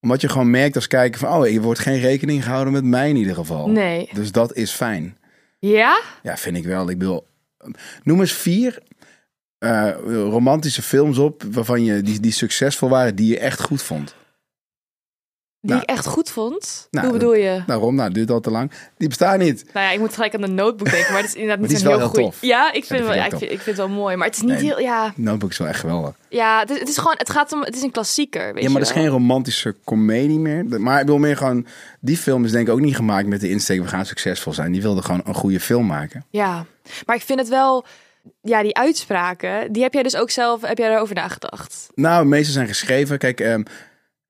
omdat 0.00 0.20
je 0.20 0.28
gewoon 0.28 0.50
merkt 0.50 0.74
als 0.74 0.86
kijker 0.86 1.20
van, 1.20 1.28
oh, 1.28 1.54
er 1.54 1.60
wordt 1.60 1.80
geen 1.80 2.00
rekening 2.00 2.44
gehouden 2.44 2.72
met 2.72 2.84
mij 2.84 3.08
in 3.08 3.16
ieder 3.16 3.34
geval. 3.34 3.68
Nee. 3.68 4.08
Dus 4.12 4.32
dat 4.32 4.54
is 4.54 4.70
fijn. 4.70 5.16
Ja? 5.58 6.00
Ja, 6.22 6.36
vind 6.36 6.56
ik 6.56 6.64
wel. 6.64 6.90
Ik 6.90 6.98
bedoel, 6.98 7.26
noem 8.02 8.20
eens 8.20 8.32
vier 8.32 8.82
eh, 9.58 9.90
romantische 10.04 10.82
films 10.82 11.18
op 11.18 11.42
waarvan 11.50 11.84
je 11.84 12.02
die, 12.02 12.20
die 12.20 12.32
succesvol 12.32 12.88
waren, 12.88 13.14
die 13.14 13.28
je 13.28 13.38
echt 13.38 13.60
goed 13.60 13.82
vond. 13.82 14.14
Die 15.60 15.70
Nou. 15.70 15.82
ik 15.82 15.88
echt 15.88 16.06
goed 16.06 16.30
vond. 16.30 16.88
Nou, 16.90 17.06
Hoe 17.06 17.18
bedoel 17.18 17.34
je? 17.34 17.62
Daarom, 17.66 17.94
nou, 17.94 18.12
duurt 18.12 18.30
al 18.30 18.40
te 18.40 18.50
lang. 18.50 18.70
Die 18.96 19.08
bestaan 19.08 19.38
niet. 19.38 19.64
Nou 19.72 19.86
ja, 19.86 19.92
ik 19.92 19.98
moet 19.98 20.14
gelijk 20.14 20.34
aan 20.34 20.40
de 20.40 20.46
notebook 20.46 20.90
denken, 20.90 21.12
maar 21.12 21.20
het 21.20 21.30
is 21.30 21.36
inderdaad 21.40 21.68
niet 21.68 21.78
zo'n 21.78 21.90
is 21.92 21.96
heel 21.98 22.06
goed. 22.08 22.14
tof. 22.14 22.36
Ja, 22.40 22.72
ik 22.72 22.84
vind, 22.84 23.00
wel, 23.00 23.08
vind 23.12 23.14
ja, 23.14 23.20
ik 23.20 23.24
ik, 23.24 23.30
tof. 23.30 23.38
vind, 23.38 23.52
ik 23.52 23.60
vind 23.60 23.76
het 23.76 23.86
wel 23.86 23.96
mooi, 23.96 24.16
maar 24.16 24.26
het 24.26 24.36
is 24.36 24.42
niet 24.42 24.50
Nee. 24.50 24.62
heel, 24.62 24.78
ja, 24.80 25.12
Notebook 25.16 25.50
is 25.50 25.58
wel 25.58 25.68
echt 25.68 25.80
geweldig. 25.80 26.14
ja, 26.28 26.60
het 26.60 26.70
is, 26.70 26.78
het 26.78 26.88
is 26.88 26.96
gewoon, 26.98 27.14
het 27.18 27.30
gaat 27.30 27.52
om, 27.52 27.60
het 27.62 27.76
is 27.76 27.82
een 27.82 27.90
klassieker, 27.90 28.40
weet 28.54 28.62
Ja, 28.62 28.70
maar 28.70 28.72
je 28.72 28.78
dat 28.78 28.88
is 28.88 28.94
wel. 28.94 29.02
geen 29.02 29.12
romantische 29.12 29.76
komedie 29.84 30.38
meer. 30.38 30.80
Maar 30.80 31.00
ik 31.00 31.06
wil 31.06 31.18
meer 31.18 31.36
gewoon... 31.36 31.66
Die 32.00 32.16
film 32.16 32.44
is 32.44 32.50
denk 32.50 32.66
ik 32.66 32.72
ook 32.72 32.80
niet 32.80 32.96
gemaakt 32.96 33.26
met 33.26 33.40
de 33.40 33.48
insteek... 33.50 33.80
we 33.82 33.88
gaan 33.88 34.06
succesvol 34.06 34.52
zijn. 34.52 34.72
Die 34.72 34.82
wilde 34.82 35.02
gewoon 35.02 35.20
een 35.24 35.34
goede 35.34 35.60
film 35.60 35.86
maken. 35.86 36.24
Ja, 36.30 36.64
maar 37.06 37.16
ik 37.16 37.22
vind 37.22 37.38
het 37.38 37.48
wel, 37.48 37.84
ja, 38.42 38.62
die 38.62 38.76
uitspraken, 38.76 39.72
die 39.72 39.82
heb 39.82 39.92
jij 39.92 40.02
dus 40.02 40.16
ook 40.16 40.30
zelf, 40.30 40.60
heb 40.60 40.78
jij 40.78 40.90
erover 40.94 41.14
nagedacht? 41.14 41.88
Nou, 41.94 42.22
de 42.22 42.28
meeste 42.28 42.52
zijn 42.52 42.66
geschreven. 42.68 43.18
Kijk, 43.18 43.40
ehm, 43.40 43.62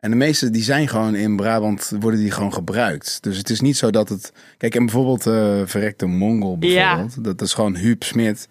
en 0.01 0.11
de 0.11 0.17
meeste 0.17 0.51
die 0.51 0.63
zijn 0.63 0.89
gewoon 0.89 1.15
in 1.15 1.37
Brabant... 1.37 1.93
worden 2.01 2.21
die 2.21 2.31
gewoon 2.31 2.53
gebruikt. 2.53 3.19
Dus 3.21 3.37
het 3.37 3.51
is 3.51 3.61
niet 3.61 3.77
zo 3.77 3.91
dat 3.91 4.09
het... 4.09 4.33
Kijk, 4.57 4.75
en 4.75 4.85
bijvoorbeeld 4.85 5.27
eh 5.27 5.61
Verrekte 5.65 6.07
Mongol 6.07 6.59
bijvoorbeeld. 6.59 7.25
Dat 7.25 7.41
is 7.41 7.55
gewoon 7.55 7.77
Huub 7.77 8.03
Smit... 8.03 8.49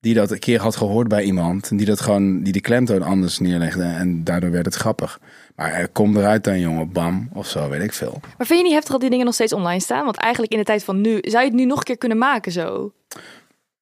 die 0.00 0.14
dat 0.14 0.30
een 0.30 0.38
keer 0.38 0.60
had 0.60 0.76
gehoord 0.76 1.08
bij 1.08 1.22
iemand... 1.22 1.70
en 1.70 1.76
die 1.76 1.86
dat 1.86 2.00
gewoon... 2.00 2.42
die 2.42 2.52
de 2.52 2.60
klemtoon 2.60 3.02
anders 3.02 3.38
neerlegde... 3.38 3.82
en 3.82 4.24
daardoor 4.24 4.50
werd 4.50 4.66
het 4.66 4.74
grappig. 4.74 5.20
Maar 5.56 5.72
er 5.72 5.88
kom 5.88 6.16
eruit 6.16 6.44
dan, 6.44 6.60
jongen, 6.60 6.92
bam, 6.92 7.28
of 7.32 7.48
zo, 7.48 7.68
weet 7.68 7.82
ik 7.82 7.92
veel. 7.92 8.20
Maar 8.36 8.46
vind 8.46 8.58
je 8.58 8.64
niet 8.64 8.74
heftig 8.74 8.92
dat 8.92 9.00
die 9.00 9.10
dingen 9.10 9.24
nog 9.24 9.34
steeds 9.34 9.52
online 9.52 9.80
staan? 9.80 10.04
Want 10.04 10.16
eigenlijk 10.16 10.52
in 10.52 10.58
de 10.58 10.64
tijd 10.64 10.84
van 10.84 11.00
nu, 11.00 11.18
zou 11.20 11.44
je 11.44 11.50
het 11.50 11.58
nu 11.58 11.64
nog 11.64 11.78
een 11.78 11.84
keer 11.84 11.98
kunnen 11.98 12.18
maken 12.18 12.52
zo? 12.52 12.92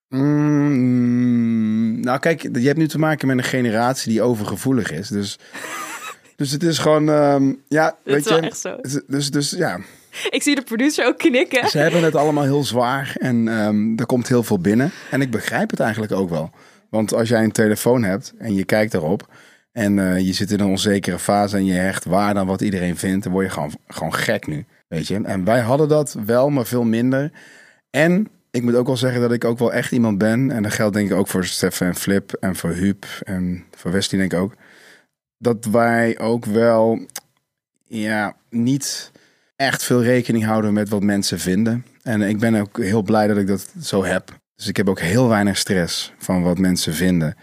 Mm, 0.09 2.01
nou, 2.01 2.19
kijk, 2.19 2.43
je 2.43 2.67
hebt 2.67 2.79
nu 2.79 2.89
te 2.89 2.99
maken 2.99 3.27
met 3.27 3.39
een 3.39 3.45
generatie 3.45 4.13
die 4.13 4.23
overgevoelig 4.23 4.93
is. 4.93 5.09
Dus, 5.09 5.39
dus 6.37 6.51
het 6.51 6.63
is 6.63 6.79
gewoon, 6.79 7.09
ehm, 7.11 7.53
ja, 7.69 7.85
Dat 7.87 7.97
weet 8.03 8.17
is 8.25 8.29
wel 8.31 8.41
je. 8.41 8.47
echt 8.47 8.59
zo. 8.59 8.77
Dus, 9.07 9.31
dus 9.31 9.51
ja, 9.51 9.79
Ik 10.31 10.43
zie 10.43 10.55
de 10.55 10.63
producer 10.63 11.07
ook 11.07 11.19
knikken. 11.19 11.69
ze 11.69 11.79
hebben 11.79 12.03
het 12.03 12.15
allemaal 12.15 12.45
heel 12.45 12.65
zwaar 12.65 13.17
en 13.21 13.49
ehm, 13.49 13.99
er 13.99 14.07
komt 14.07 14.29
heel 14.29 14.43
veel 14.43 14.59
binnen. 14.59 14.91
En 15.11 15.21
ik 15.21 15.31
begrijp 15.31 15.71
het 15.71 15.81
eigenlijk 15.81 16.13
ook 16.13 16.31
wel. 16.31 16.51
Want 16.91 17.15
als 17.15 17.29
jij 17.29 17.43
een 17.45 17.53
telefoon 17.53 18.03
hebt 18.03 18.33
en 18.39 18.55
je 18.55 18.65
kijkt 18.65 18.95
erop 18.95 19.29
en 19.73 19.99
eh, 19.99 20.19
je 20.19 20.33
zit 20.33 20.51
in 20.51 20.61
een 20.61 20.67
onzekere 20.69 21.19
fase 21.19 21.57
en 21.57 21.65
je 21.65 21.73
hecht 21.73 22.05
waar 22.05 22.35
dan 22.35 22.47
wat 22.47 22.61
iedereen 22.61 22.97
vindt, 22.97 23.25
dan 23.25 23.33
word 23.33 23.45
je 23.45 23.51
gewoon, 23.53 23.73
gewoon 23.89 24.15
gek 24.15 24.47
nu. 24.47 24.65
Weet 24.89 25.07
je? 25.07 25.21
En 25.23 25.45
wij 25.45 25.61
hadden 25.61 25.89
dat 25.89 26.17
wel, 26.27 26.51
maar 26.51 26.67
veel 26.67 26.85
minder. 26.85 27.31
En 27.91 28.29
ik 28.51 28.63
moet 28.63 28.75
ook 28.75 28.87
wel 28.87 28.97
zeggen 28.97 29.21
dat 29.21 29.33
ik 29.33 29.45
ook 29.45 29.59
wel 29.59 29.73
echt 29.73 29.93
iemand 29.93 30.19
ben. 30.19 30.51
En 30.51 30.63
dat 30.63 30.73
geldt 30.73 30.95
denk 30.95 31.11
ik 31.11 31.17
ook 31.17 31.29
voor 31.29 31.45
Stefan 31.45 31.87
en 31.87 31.95
Flip 31.95 32.33
en 32.41 32.57
voor 32.57 32.71
Huub 32.71 33.05
en 33.23 33.65
voor 33.77 33.91
Westie 33.93 34.19
denk 34.19 34.33
ik 34.33 34.39
ook. 34.39 34.55
Dat 35.39 35.65
wij 35.65 36.19
ook 36.19 36.45
wel 36.45 37.07
ja, 37.87 38.37
niet 38.51 39.13
echt 39.57 39.85
veel 39.85 40.03
rekening 40.03 40.45
houden 40.45 40.73
met 40.73 40.89
wat 40.89 41.03
mensen 41.03 41.39
vinden. 41.39 41.85
En 42.03 42.23
ik 42.23 42.39
ben 42.39 42.55
ook 42.55 42.79
heel 42.79 43.03
blij 43.03 43.27
dat 43.27 43.37
ik 43.37 43.47
dat 43.47 43.73
zo 43.81 44.05
heb. 44.05 44.39
Dus 44.57 44.69
ik 44.69 44.77
heb 44.77 44.89
ook 44.89 45.01
heel 45.01 45.29
weinig 45.29 45.57
stress 45.57 46.13
van 46.19 46.43
wat 46.43 46.59
mensen 46.59 46.95
vinden. 46.95 47.37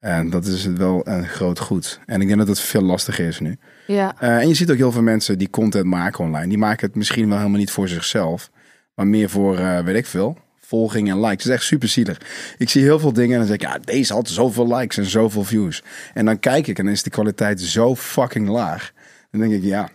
En 0.00 0.30
dat 0.30 0.46
is 0.46 0.64
wel 0.66 1.08
een 1.08 1.28
groot 1.28 1.58
goed. 1.58 2.00
En 2.06 2.20
ik 2.20 2.26
denk 2.26 2.38
dat 2.38 2.48
het 2.48 2.60
veel 2.60 2.82
lastiger 2.82 3.26
is 3.26 3.40
nu. 3.40 3.58
Ja. 3.86 4.14
Eh, 4.18 4.36
en 4.36 4.48
je 4.48 4.54
ziet 4.54 4.70
ook 4.70 4.76
heel 4.76 4.92
veel 4.92 5.02
mensen 5.02 5.38
die 5.38 5.50
content 5.50 5.84
maken 5.84 6.24
online. 6.24 6.48
Die 6.48 6.58
maken 6.58 6.86
het 6.86 6.96
misschien 6.96 7.28
wel 7.28 7.36
helemaal 7.38 7.58
niet 7.58 7.70
voor 7.70 7.88
zichzelf. 7.88 8.50
Maar 8.94 9.06
meer 9.06 9.30
voor, 9.30 9.58
eh, 9.58 9.84
weet 9.84 9.96
ik 9.96 10.06
veel, 10.06 10.38
volging 10.70 11.10
en 11.10 11.20
likes. 11.20 11.44
Het 11.44 11.52
is 11.52 11.58
echt 11.58 11.64
super 11.64 11.88
zielig. 11.88 12.20
Ik 12.58 12.68
zie 12.68 12.82
heel 12.82 12.98
veel 12.98 13.12
dingen 13.12 13.32
en 13.32 13.38
dan 13.38 13.46
zeg 13.46 13.56
ik, 13.56 13.62
ja, 13.62 13.78
deze 13.84 14.12
had 14.12 14.28
zoveel 14.28 14.76
likes 14.76 14.96
en 14.96 15.04
zoveel 15.04 15.44
views. 15.44 15.82
En 16.14 16.24
dan 16.24 16.38
kijk 16.38 16.66
ik 16.66 16.78
en 16.78 16.84
dan 16.84 16.92
is 16.92 17.02
de 17.02 17.10
kwaliteit 17.10 17.60
zo 17.60 17.96
fucking 17.96 18.48
laag. 18.48 18.92
Dan 19.30 19.40
denk 19.40 19.52
ik, 19.52 19.62
ja. 19.62 19.88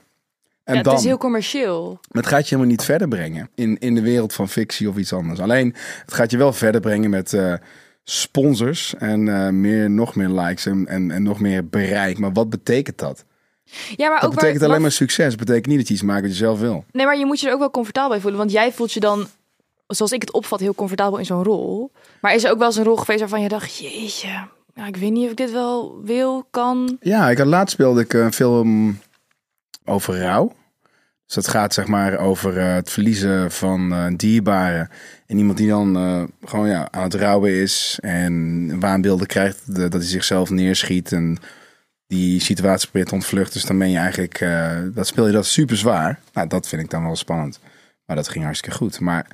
En 0.64 0.76
ja, 0.76 0.82
dan, 0.82 0.94
het 0.94 1.02
is 1.02 1.08
heel 1.08 1.18
commercieel. 1.18 2.00
maar 2.12 2.24
het 2.24 2.32
gaat 2.32 2.42
je 2.50 2.56
helemaal 2.56 2.72
niet 2.72 2.84
verder 2.84 3.08
brengen 3.08 3.50
in, 3.56 3.78
in 3.80 3.96
de 3.96 4.02
wereld 4.02 4.34
van 4.34 4.50
fictie 4.50 4.90
of 4.90 4.98
iets 4.98 5.14
anders. 5.14 5.40
Alleen, 5.40 5.76
het 6.06 6.14
gaat 6.14 6.32
je 6.32 6.38
wel 6.38 6.54
verder 6.54 6.82
brengen 6.82 7.10
met 7.10 7.34
eh, 7.34 7.54
sponsors 8.04 8.96
en 8.96 9.28
eh, 9.28 9.50
meer, 9.50 9.90
nog 9.90 10.16
meer 10.16 10.30
likes 10.30 10.66
en, 10.66 10.88
en, 10.88 11.12
en 11.12 11.24
nog 11.24 11.40
meer 11.40 11.68
bereik. 11.68 12.18
Maar 12.18 12.32
wat 12.34 12.50
betekent 12.50 12.98
dat? 12.98 13.26
Ja, 13.96 14.10
maar 14.10 14.20
Dat 14.20 14.30
ook 14.30 14.36
betekent 14.36 14.60
waar, 14.60 14.70
alleen 14.70 14.82
maar 14.82 14.92
succes. 14.92 15.30
Dat 15.30 15.46
betekent 15.46 15.68
niet 15.68 15.78
dat 15.78 15.88
je 15.88 15.94
iets 15.94 16.04
maakt 16.04 16.22
wat 16.22 16.30
je 16.30 16.36
zelf 16.36 16.60
wil. 16.60 16.86
Nee, 16.92 17.06
maar 17.06 17.18
je 17.18 17.26
moet 17.26 17.40
je 17.40 17.48
er 17.48 17.54
ook 17.54 17.60
wel 17.60 17.72
comfortabel 17.72 18.10
bij 18.10 18.20
voelen. 18.20 18.40
Want 18.40 18.52
jij 18.52 18.72
voelt 18.72 18.92
je 18.92 19.00
dan, 19.00 19.28
zoals 19.88 20.12
ik 20.12 20.22
het 20.22 20.32
opvat, 20.32 20.60
heel 20.60 20.76
comfortabel 20.76 21.18
in 21.18 21.26
zo'n 21.26 21.44
rol. 21.44 21.92
Maar 22.22 22.36
is 22.36 22.44
er 22.44 22.52
ook 22.52 22.58
wel 22.58 22.68
eens 22.68 22.76
een 22.76 22.84
rol 22.84 22.96
geweest 22.96 23.20
waarvan 23.20 23.42
je 23.42 23.48
dacht, 23.48 23.78
jeetje, 23.78 24.48
ja, 24.74 24.86
ik 24.88 24.96
weet 24.96 25.12
niet 25.12 25.26
of 25.26 25.32
ik 25.32 25.38
dit 25.38 25.52
wel 25.52 26.02
wil, 26.04 26.48
kan. 26.50 26.98
Ja, 27.00 27.30
ik 27.30 27.38
had 27.38 27.48
laatst 27.48 27.74
speelde 27.74 28.02
ik 28.02 28.14
een 28.14 28.34
film 28.34 29.00
over 29.86 30.20
rouw. 30.20 30.54
Dus 31.26 31.36
dat 31.36 31.48
gaat 31.48 31.74
zeg 31.74 31.88
maar 31.88 32.18
over 32.18 32.58
eh, 32.58 32.74
het 32.74 32.90
verliezen 32.90 33.52
van 33.52 33.94
eh, 33.94 34.06
dierbaren. 34.16 34.90
En 35.28 35.38
iemand 35.38 35.58
die 35.58 35.68
dan 35.68 35.96
eh, 35.96 36.24
gewoon 36.50 36.68
ja, 36.68 36.88
aan 36.92 37.04
het 37.04 37.14
rouwen 37.14 37.52
is 37.52 37.98
en 38.02 38.80
waanbeelden 38.80 39.28
krijgt 39.28 39.76
dat 39.76 39.94
hij 39.94 40.02
zichzelf 40.02 40.50
neerschiet 40.50 41.12
en 41.12 41.38
die 42.08 42.40
situatie 42.40 42.88
probeert 42.90 43.10
te 43.10 43.16
ontvluchten. 43.16 43.54
Dus 43.54 43.66
dan 43.66 43.78
ben 43.78 43.90
je 43.90 43.98
eigenlijk, 43.98 44.46
dat 44.94 45.08
speel 45.08 45.26
je 45.26 45.32
dat 45.32 45.46
super 45.46 45.78
zwaar. 45.78 46.20
Nou, 46.34 46.48
dat 46.48 46.68
vind 46.68 46.82
ik 46.82 46.90
dan 46.90 47.04
wel 47.04 47.16
spannend. 47.16 47.60
Maar 48.06 48.16
dat 48.16 48.28
ging 48.28 48.44
hartstikke 48.44 48.78
goed. 48.78 49.00
Maar 49.00 49.28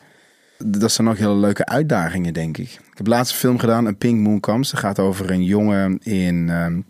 dat 0.66 0.92
zijn 0.92 1.10
ook 1.10 1.18
hele 1.18 1.36
leuke 1.36 1.66
uitdagingen, 1.66 2.34
denk 2.34 2.58
ik. 2.58 2.72
Ik 2.72 2.98
heb 2.98 3.08
laatst 3.08 3.34
een 3.34 3.40
film 3.40 3.60
gedaan, 3.60 3.86
een 3.86 3.98
Pink 3.98 4.20
Moon 4.20 4.40
Comes. 4.40 4.72
Dat 4.72 4.80
gaat 4.80 5.00
over 5.00 5.32
een 5.32 5.44
jongen 5.44 6.00
in 6.04 6.50
ehm, 6.50 6.82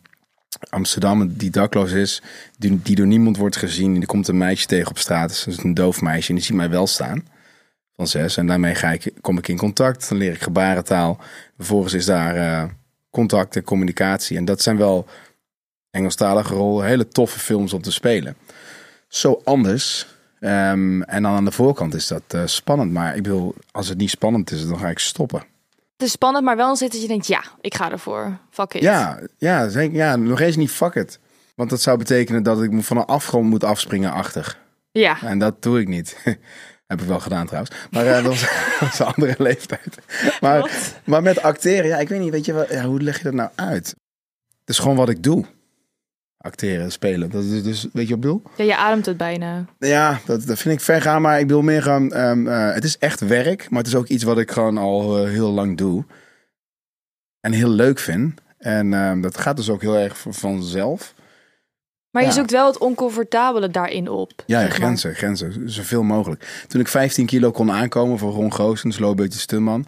Amsterdam 0.69 1.33
die 1.37 1.49
dakloos 1.49 1.91
is, 1.91 2.21
die, 2.57 2.79
die 2.83 2.95
door 2.95 3.07
niemand 3.07 3.37
wordt 3.37 3.55
gezien. 3.55 3.95
En 3.95 4.01
er 4.01 4.07
komt 4.07 4.27
een 4.27 4.37
meisje 4.37 4.67
tegen 4.67 4.89
op 4.89 4.97
straat, 4.97 5.29
dat 5.29 5.47
is 5.47 5.63
een 5.63 5.73
doof 5.73 6.01
meisje, 6.01 6.29
en 6.29 6.35
die 6.35 6.43
ziet 6.43 6.55
mij 6.55 6.69
wel 6.69 6.87
staan. 6.87 7.23
Van 7.95 8.07
zes. 8.07 8.37
En 8.37 8.47
daarmee 8.47 8.75
ga 8.75 8.91
ik, 8.91 9.13
kom 9.21 9.37
ik 9.37 9.47
in 9.47 9.57
contact. 9.57 10.09
Dan 10.09 10.17
leer 10.17 10.33
ik 10.33 10.41
gebarentaal. 10.41 11.19
Vervolgens 11.57 11.93
is 11.93 12.05
daar 12.05 12.35
eh, 12.35 12.69
contact 13.09 13.55
en 13.55 13.63
communicatie. 13.63 14.37
En 14.37 14.45
dat 14.45 14.61
zijn 14.61 14.77
wel 14.77 15.07
Engelstalige 15.91 16.53
rollen, 16.53 16.85
hele 16.85 17.07
toffe 17.07 17.39
films 17.39 17.73
om 17.73 17.81
te 17.81 17.91
spelen. 17.91 18.35
Zo 19.07 19.41
anders. 19.43 20.07
Ehm, 20.41 21.01
en 21.01 21.23
dan 21.23 21.33
aan 21.33 21.45
de 21.45 21.51
voorkant 21.51 21.93
is 21.93 22.07
dat 22.07 22.21
eh, 22.27 22.41
spannend. 22.45 22.91
Maar 22.91 23.15
ik 23.15 23.23
bedoel, 23.23 23.55
als 23.71 23.87
het 23.87 23.97
niet 23.97 24.09
spannend 24.09 24.51
is, 24.51 24.67
dan 24.67 24.79
ga 24.79 24.89
ik 24.89 24.99
stoppen. 24.99 25.39
Het 25.97 26.09
is 26.09 26.11
spannend, 26.11 26.45
maar 26.45 26.55
wel 26.55 26.69
een 26.69 26.75
zit 26.75 26.91
dat 26.91 27.01
je 27.01 27.07
denkt, 27.07 27.27
ja, 27.27 27.43
ik 27.61 27.75
ga 27.75 27.91
ervoor. 27.91 28.37
Fuck 28.49 28.73
it. 28.73 28.81
Ja, 28.81 29.19
ja, 29.37 29.69
zeker, 29.69 29.95
ja, 29.95 30.15
nog 30.15 30.39
eens 30.39 30.55
niet 30.55 30.71
fuck 30.71 30.95
it. 30.95 31.19
Want 31.55 31.69
dat 31.69 31.81
zou 31.81 31.97
betekenen 31.97 32.43
dat 32.43 32.61
ik 32.61 32.71
me 32.71 32.83
van 32.83 32.97
een 32.97 33.05
afgrond 33.05 33.49
moet 33.49 33.63
afspringen 33.63 34.11
achter. 34.11 34.57
Ja. 34.91 35.21
En 35.21 35.39
dat 35.39 35.61
doe 35.61 35.79
ik 35.79 35.87
niet. 35.87 36.17
Heb 36.87 37.01
ik 37.01 37.07
wel 37.07 37.19
gedaan 37.19 37.45
trouwens. 37.45 37.75
Maar 37.91 38.05
dat, 38.05 38.23
was, 38.23 38.41
dat 38.79 38.79
was 38.79 38.99
een 38.99 39.05
andere 39.05 39.35
leeftijd. 39.37 39.97
Maar, 40.41 40.71
maar 41.05 41.21
met 41.21 41.41
acteren, 41.41 41.87
ja, 41.87 41.97
ik 41.97 42.09
weet 42.09 42.19
niet, 42.19 42.31
weet 42.31 42.45
je 42.45 42.53
wel, 42.53 42.73
ja, 42.73 42.83
hoe 42.83 43.01
leg 43.01 43.17
je 43.17 43.23
dat 43.23 43.33
nou 43.33 43.49
uit? 43.55 43.87
Het 44.59 44.69
is 44.69 44.79
gewoon 44.79 44.97
wat 44.97 45.09
ik 45.09 45.23
doe. 45.23 45.45
Acteren, 46.41 46.91
spelen. 46.91 47.29
Dat 47.29 47.43
is 47.43 47.63
dus, 47.63 47.81
weet 47.81 47.91
je 47.91 47.91
wat 47.93 48.09
ik 48.09 48.19
bedoel? 48.19 48.41
ja, 48.55 48.63
je 48.63 48.77
ademt 48.77 49.05
het 49.05 49.17
bijna. 49.17 49.65
Ja, 49.79 50.19
dat, 50.25 50.45
dat 50.45 50.59
vind 50.59 50.75
ik 50.75 50.81
ver 50.81 51.01
gaan, 51.01 51.21
maar 51.21 51.39
ik 51.39 51.47
bedoel 51.47 51.61
meer 51.61 51.81
gewoon, 51.81 52.11
ehm, 52.11 52.47
eh, 52.47 52.73
het 52.73 52.83
is 52.83 52.97
echt 52.97 53.19
werk, 53.19 53.69
maar 53.69 53.79
het 53.79 53.87
is 53.87 53.95
ook 53.95 54.07
iets 54.07 54.23
wat 54.23 54.37
ik 54.37 54.51
gewoon 54.51 54.77
al 54.77 55.17
eh, 55.17 55.29
heel 55.29 55.51
lang 55.51 55.77
doe. 55.77 56.05
En 57.39 57.51
heel 57.51 57.69
leuk 57.69 57.99
vind. 57.99 58.41
En 58.57 58.93
ehm, 58.93 59.21
dat 59.21 59.37
gaat 59.37 59.55
dus 59.55 59.69
ook 59.69 59.81
heel 59.81 59.97
erg 59.97 60.17
vanzelf. 60.29 61.13
Maar 62.11 62.23
je 62.23 62.31
zoekt 62.31 62.51
wel 62.51 62.65
het 62.65 62.77
oncomfortabele 62.77 63.69
daarin 63.69 64.09
op. 64.09 64.31
Ja, 64.45 64.59
ja 64.59 64.67
maar. 64.67 64.75
grenzen, 64.75 65.15
grenzen. 65.15 65.69
Zoveel 65.69 66.03
mogelijk. 66.03 66.63
Toen 66.67 66.81
ik 66.81 66.87
15 66.87 67.25
kilo 67.25 67.51
kon 67.51 67.71
aankomen 67.71 68.17
voor 68.17 68.31
Ron 68.31 68.53
Goossens, 68.53 68.99
Lobeutje 68.99 69.39
Stunman, 69.39 69.85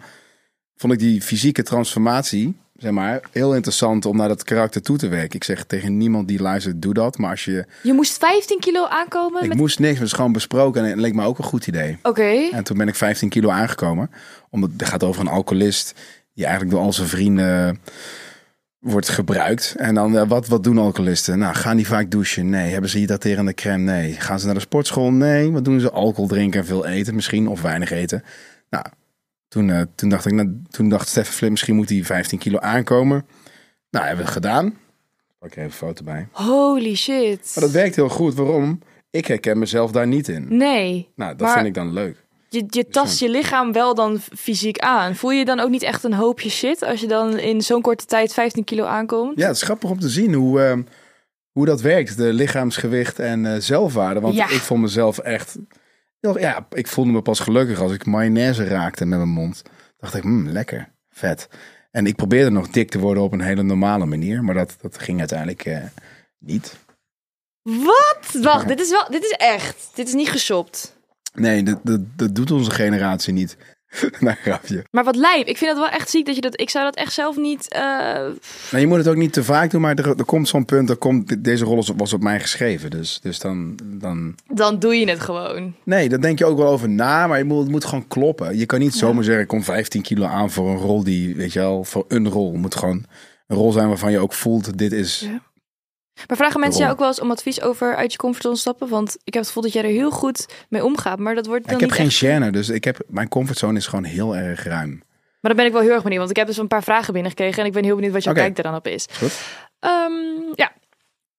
vond 0.76 0.92
ik 0.92 0.98
die 0.98 1.22
fysieke 1.22 1.62
transformatie, 1.62 2.56
zeg 2.84 2.92
maar, 2.92 3.20
heel 3.30 3.54
interessant 3.54 4.06
om 4.06 4.16
naar 4.16 4.28
dat 4.28 4.44
karakter 4.44 4.82
toe 4.82 4.96
te 4.96 5.08
werken. 5.08 5.36
Ik 5.36 5.44
zeg 5.44 5.64
tegen 5.64 5.96
niemand 5.96 6.28
die 6.28 6.42
luistert, 6.42 6.82
doe 6.82 6.94
dat. 6.94 7.18
Maar 7.18 7.30
als 7.30 7.44
je, 7.44 7.64
Je 7.82 7.92
moest 7.92 8.18
15 8.18 8.60
kilo 8.60 8.86
aankomen 8.86 9.42
ik 9.42 9.48
met... 9.48 9.58
moest 9.58 9.78
niks, 9.78 9.92
het 9.92 10.02
was 10.02 10.12
gewoon 10.12 10.32
besproken 10.32 10.84
en 10.84 10.90
het 10.90 10.98
leek 10.98 11.14
me 11.14 11.24
ook 11.24 11.38
een 11.38 11.44
goed 11.44 11.66
idee. 11.66 11.98
Oké. 12.02 12.48
En 12.52 12.64
toen 12.64 12.76
ben 12.76 12.88
ik 12.88 12.94
15 12.94 13.28
kilo 13.28 13.50
aangekomen. 13.50 14.10
Omdat 14.50 14.70
het 14.76 14.88
gaat 14.88 15.02
over 15.02 15.20
een 15.20 15.28
alcoholist 15.28 15.94
die 16.34 16.44
eigenlijk 16.44 16.74
door 16.74 16.84
al 16.84 16.92
zijn 16.92 17.08
vrienden 17.08 17.80
wordt 18.78 19.08
gebruikt. 19.08 19.74
En 19.76 19.94
dan, 19.94 20.18
eh, 20.18 20.28
wat, 20.28 20.48
wat 20.48 20.64
doen 20.64 20.78
alcoholisten? 20.78 21.38
Nou, 21.38 21.54
gaan 21.54 21.76
die 21.76 21.86
vaak 21.86 22.10
douchen? 22.10 22.50
Nee. 22.50 22.72
Hebben 22.72 22.90
ze 22.90 22.98
hydraterende 22.98 23.54
crème? 23.54 23.92
Nee. 23.92 24.12
Gaan 24.12 24.40
ze 24.40 24.46
naar 24.46 24.54
de 24.54 24.60
sportschool? 24.60 25.10
Nee. 25.10 25.50
Wat 25.50 25.64
doen 25.64 25.80
ze? 25.80 25.90
Alcohol 25.90 26.28
drinken 26.28 26.60
en 26.60 26.66
veel 26.66 26.86
eten 26.86 27.14
misschien, 27.14 27.48
of 27.48 27.62
weinig 27.62 27.90
eten. 27.90 28.24
Nou, 28.70 28.84
toen, 29.54 29.70
eh, 29.70 29.80
toen 29.94 30.08
dacht 30.08 30.26
ik, 30.26 30.32
nou, 30.32 30.62
toen 30.70 30.88
dacht 30.88 31.08
Steffen 31.08 31.34
Flip, 31.34 31.50
misschien 31.50 31.74
moet 31.74 31.88
hij 31.88 32.04
15 32.04 32.38
kilo 32.38 32.58
aankomen. 32.58 33.26
Nou, 33.90 34.06
hebben 34.06 34.24
we 34.24 34.30
het 34.30 34.40
gedaan. 34.42 34.66
Ik 34.66 34.74
pak 35.38 35.50
er 35.50 35.56
even 35.56 35.64
een 35.64 35.70
foto 35.70 36.04
bij. 36.04 36.28
Holy 36.32 36.94
shit. 36.94 37.50
Maar 37.54 37.64
dat 37.64 37.72
werkt 37.72 37.96
heel 37.96 38.08
goed. 38.08 38.34
Waarom? 38.34 38.78
Ik 39.10 39.26
herken 39.26 39.58
mezelf 39.58 39.90
daar 39.90 40.06
niet 40.06 40.28
in. 40.28 40.46
Nee. 40.56 41.08
Nou, 41.16 41.30
dat 41.36 41.40
Maar- 41.46 41.54
vind 41.56 41.66
ik 41.66 41.74
dan 41.74 41.92
leuk. 41.92 42.22
Je, 42.48 42.64
je 42.68 42.86
tast 42.88 43.18
je 43.20 43.28
lichaam 43.30 43.72
wel 43.72 43.94
dan 43.94 44.18
fysiek 44.36 44.78
aan. 44.78 45.14
Voel 45.14 45.30
je 45.30 45.44
dan 45.44 45.60
ook 45.60 45.70
niet 45.70 45.82
echt 45.82 46.04
een 46.04 46.14
hoopje 46.14 46.50
shit 46.50 46.82
als 46.82 47.00
je 47.00 47.06
dan 47.06 47.38
in 47.38 47.62
zo'n 47.62 47.82
korte 47.82 48.04
tijd 48.04 48.32
15 48.32 48.64
kilo 48.64 48.84
aankomt? 48.84 49.38
Ja, 49.38 49.46
het 49.46 49.56
is 49.56 49.62
grappig 49.62 49.90
om 49.90 49.98
te 50.00 50.08
zien 50.08 50.34
hoe, 50.34 50.60
ehm, 50.60 50.82
hoe 51.52 51.66
dat 51.66 51.80
werkt. 51.80 52.16
De 52.16 52.32
lichaamsgewicht 52.32 53.18
en 53.18 53.46
eh, 53.46 53.60
zelfwaarde. 53.60 54.20
Want 54.20 54.34
Ja. 54.34 54.44
ik 54.48 54.60
vond 54.60 54.80
mezelf 54.80 55.18
echt... 55.18 55.56
Ja, 56.32 56.66
ik 56.70 56.86
voelde 56.86 57.10
me 57.12 57.22
pas 57.22 57.40
gelukkig 57.40 57.80
als 57.80 57.92
ik 57.92 58.06
mayonaise 58.06 58.64
raakte 58.64 59.04
met 59.04 59.18
mijn 59.18 59.30
mond. 59.30 59.62
Dacht 59.96 60.14
ik, 60.14 60.22
hmm, 60.22 60.48
lekker, 60.48 60.88
vet. 61.10 61.48
En 61.90 62.06
ik 62.06 62.16
probeerde 62.16 62.50
nog 62.50 62.68
dik 62.68 62.90
te 62.90 62.98
worden 62.98 63.22
op 63.22 63.32
een 63.32 63.40
hele 63.40 63.62
normale 63.62 64.06
manier. 64.06 64.44
Maar 64.44 64.54
dat, 64.54 64.76
dat 64.80 64.98
ging 64.98 65.18
uiteindelijk 65.18 65.64
eh, 65.64 65.82
niet. 66.38 66.76
Wat? 67.62 68.42
Wacht, 68.42 68.68
dit 68.68 68.80
is 68.80 68.90
wel, 68.90 69.10
dit 69.10 69.22
is 69.22 69.30
echt. 69.30 69.90
Dit 69.94 70.08
is 70.08 70.14
niet 70.14 70.28
geshopt. 70.28 70.96
Nee, 71.34 71.62
dat, 71.62 71.80
dat, 71.82 72.00
dat 72.16 72.34
doet 72.34 72.50
onze 72.50 72.70
generatie 72.70 73.32
niet. 73.32 73.56
nou, 74.20 74.36
grapje. 74.42 74.84
Maar 74.90 75.04
wat 75.04 75.16
lijp. 75.16 75.46
Ik 75.46 75.56
vind 75.56 75.70
het 75.70 75.80
wel 75.80 75.88
echt 75.88 76.10
ziek 76.10 76.26
dat 76.26 76.34
je 76.34 76.40
dat. 76.40 76.60
Ik 76.60 76.70
zou 76.70 76.84
dat 76.84 76.94
echt 76.96 77.12
zelf 77.12 77.36
niet. 77.36 77.68
eh, 77.68 77.82
Nou, 77.82 78.34
je 78.78 78.86
moet 78.86 78.98
het 78.98 79.08
ook 79.08 79.16
niet 79.16 79.32
te 79.32 79.44
vaak 79.44 79.70
doen, 79.70 79.80
maar 79.80 79.94
er, 79.94 80.08
er 80.18 80.24
komt 80.24 80.48
zo'n 80.48 80.64
punt. 80.64 80.90
Er 80.90 80.96
komt, 80.96 81.44
deze 81.44 81.64
rol 81.64 81.84
was 81.96 82.12
op 82.12 82.22
mij 82.22 82.40
geschreven. 82.40 82.90
Dus, 82.90 83.18
dus 83.22 83.38
dan, 83.38 83.78
dan, 83.84 84.34
dan 84.52 84.78
doe 84.78 84.94
je 84.98 85.08
het 85.08 85.20
gewoon. 85.20 85.74
Nee, 85.84 86.08
daar 86.08 86.20
denk 86.20 86.38
je 86.38 86.44
ook 86.44 86.58
wel 86.58 86.68
over 86.68 86.88
na, 86.88 87.26
maar 87.26 87.38
je 87.38 87.44
moet, 87.44 87.60
het 87.62 87.70
moet 87.70 87.84
gewoon 87.84 88.08
kloppen. 88.08 88.56
Je 88.58 88.66
kan 88.66 88.78
niet 88.78 88.94
zomaar 88.94 89.24
zeggen, 89.24 89.42
ik 89.42 89.48
kom 89.48 89.62
15 89.64 90.02
kilo 90.02 90.26
aan 90.26 90.50
voor 90.50 90.70
een 90.70 90.76
rol 90.78 91.04
die, 91.04 91.34
weet 91.36 91.52
je 91.52 91.58
wel, 91.58 91.84
voor 91.84 92.04
een 92.08 92.28
rol. 92.28 92.52
Het 92.52 92.60
moet 92.60 92.74
gewoon 92.74 93.04
een 93.46 93.56
rol 93.56 93.72
zijn 93.72 93.88
waarvan 93.88 94.10
je 94.10 94.18
ook 94.18 94.32
voelt, 94.32 94.78
dit 94.78 94.92
is... 94.92 95.20
Ja. 95.30 95.42
Maar 96.28 96.36
vragen 96.36 96.60
mensen 96.60 96.80
jou 96.80 96.92
ook 96.92 96.98
wel 96.98 97.08
eens 97.08 97.20
om 97.20 97.30
advies 97.30 97.60
over 97.60 97.96
uit 97.96 98.12
je 98.12 98.18
comfortzone 98.18 98.56
stappen? 98.56 98.88
Want 98.88 99.16
ik 99.24 99.34
heb 99.34 99.42
het 99.42 99.46
gevoel 99.46 99.62
dat 99.62 99.72
jij 99.72 99.82
er 99.82 99.88
heel 99.88 100.10
goed 100.10 100.48
mee 100.68 100.84
omgaat. 100.84 101.18
Maar 101.18 101.34
dat 101.34 101.46
wordt 101.46 101.64
dan 101.64 101.74
ik 101.74 101.80
heb 101.80 101.90
niet 101.90 102.12
geen 102.12 102.30
echt- 102.30 102.48
gêne, 102.48 102.50
dus 102.52 102.68
ik 102.68 102.84
heb, 102.84 102.98
mijn 103.08 103.28
comfortzone 103.28 103.78
is 103.78 103.86
gewoon 103.86 104.04
heel 104.04 104.36
erg 104.36 104.64
ruim. 104.64 105.02
Maar 105.40 105.52
dan 105.54 105.56
ben 105.56 105.66
ik 105.66 105.72
wel 105.72 105.80
heel 105.82 105.92
erg 105.92 106.02
benieuwd. 106.02 106.18
Want 106.18 106.30
ik 106.30 106.36
heb 106.36 106.46
dus 106.46 106.56
een 106.56 106.68
paar 106.68 106.82
vragen 106.82 107.12
binnengekregen. 107.12 107.60
En 107.60 107.66
ik 107.66 107.72
ben 107.72 107.84
heel 107.84 107.94
benieuwd 107.94 108.12
wat 108.12 108.24
jouw 108.24 108.32
Oké. 108.32 108.42
kijk 108.42 108.54
daar 108.56 108.64
dan 108.64 108.74
op 108.74 108.86
is. 108.86 109.06
Goed. 109.18 109.40
Ehm, 109.78 110.12
ja. 110.54 110.72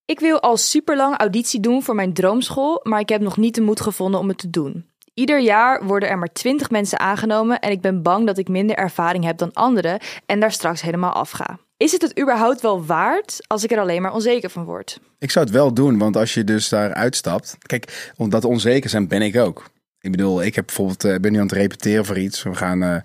Ik 0.05 0.20
wil 0.20 0.39
al 0.41 0.58
super 0.58 0.96
lang 0.96 1.17
auditie 1.17 1.60
doen 1.60 1.84
voor 1.84 1.96
mijn 1.96 2.13
droomschool, 2.13 2.79
maar 2.84 3.00
ik 3.00 3.10
heb 3.10 3.22
nog 3.22 3.38
niet 3.38 3.55
de 3.55 3.62
moed 3.62 3.82
gevonden 3.82 4.20
om 4.20 4.27
het 4.27 4.38
te 4.38 4.50
doen. 4.50 4.89
Ieder 5.13 5.39
jaar 5.39 5.84
worden 5.86 6.10
er 6.10 6.17
maar 6.17 6.32
20 6.34 6.70
mensen 6.70 7.00
aangenomen 7.00 7.60
en 7.60 7.72
ik 7.72 7.82
ben 7.82 8.01
bang 8.01 8.25
dat 8.25 8.38
ik 8.38 8.48
minder 8.48 8.75
ervaring 8.75 9.24
heb 9.24 9.38
dan 9.38 9.53
anderen 9.53 10.00
en 10.25 10.39
daar 10.39 10.51
straks 10.51 10.82
helemaal 10.82 11.12
afga. 11.13 11.58
Is 11.77 11.91
het 11.91 12.01
het 12.01 12.20
überhaupt 12.20 12.62
wel 12.62 12.86
waard 12.86 13.39
als 13.48 13.63
ik 13.63 13.72
er 13.72 13.79
alleen 13.79 14.01
maar 14.01 14.13
onzeker 14.13 14.50
van 14.50 14.63
word? 14.63 15.00
Ik 15.20 15.32
zou 15.32 15.46
het 15.46 15.53
wel 15.53 15.74
doen, 15.74 15.98
want 15.98 16.17
als 16.17 16.34
je 16.34 16.44
dus 16.44 16.70
daar 16.70 16.94
uitstapt... 16.94 17.58
Kijk, 17.60 18.12
omdat 18.17 18.46
onzeker 18.46 18.89
zijn 18.89 19.08
ben 19.08 19.22
ik 19.22 19.36
ook. 19.36 19.70
Ik 20.00 20.12
bedoel, 20.12 20.44
ik 20.44 20.55
heb 20.55 20.65
bijvoorbeeld, 20.65 21.03
eh, 21.03 21.15
ben 21.15 21.32
nu 21.32 21.38
aan 21.38 21.48
het 21.48 21.55
repeteren 21.55 22.05
voor 22.05 22.17
iets. 22.17 22.44
We 22.44 22.55
gaan 22.55 22.84
eh, 22.84 22.98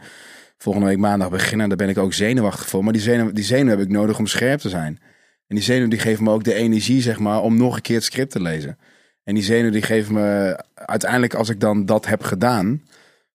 volgende 0.59 0.89
week 0.89 0.99
maandag 0.99 1.31
beginnen. 1.31 1.69
Daar 1.69 1.77
ben 1.77 1.89
ik 1.89 1.99
ook 1.99 2.13
zenuwachtig 2.13 2.69
voor. 2.69 2.85
Maar 2.85 2.93
die 2.93 3.03
zenuw, 3.03 3.33
die 3.33 3.45
zenuw 3.45 3.71
heb 3.71 3.81
ik 3.81 3.89
nodig 3.89 4.19
om 4.19 4.27
scherp 4.27 4.61
te 4.61 4.69
zijn. 4.69 5.01
En 5.47 5.57
die 5.57 5.65
zenuw 5.65 5.89
die 5.89 5.99
geeft 5.99 6.21
me 6.21 6.31
ook 6.31 6.45
de 6.45 6.55
energie, 6.55 7.03
zeg 7.03 7.19
maar, 7.19 7.41
om 7.43 7.57
nog 7.57 7.77
een 7.77 7.83
keer 7.83 7.97
het 7.97 8.05
script 8.05 8.31
te 8.33 8.43
lezen. 8.43 8.79
En 9.25 9.35
die 9.35 9.45
zenuw 9.45 9.71
die 9.71 9.83
geeft 9.83 10.11
me 10.11 10.59
uiteindelijk, 10.75 11.35
als 11.35 11.49
ik 11.49 11.61
dan 11.61 11.87
dat 11.87 12.07
heb 12.07 12.23
gedaan, 12.23 12.83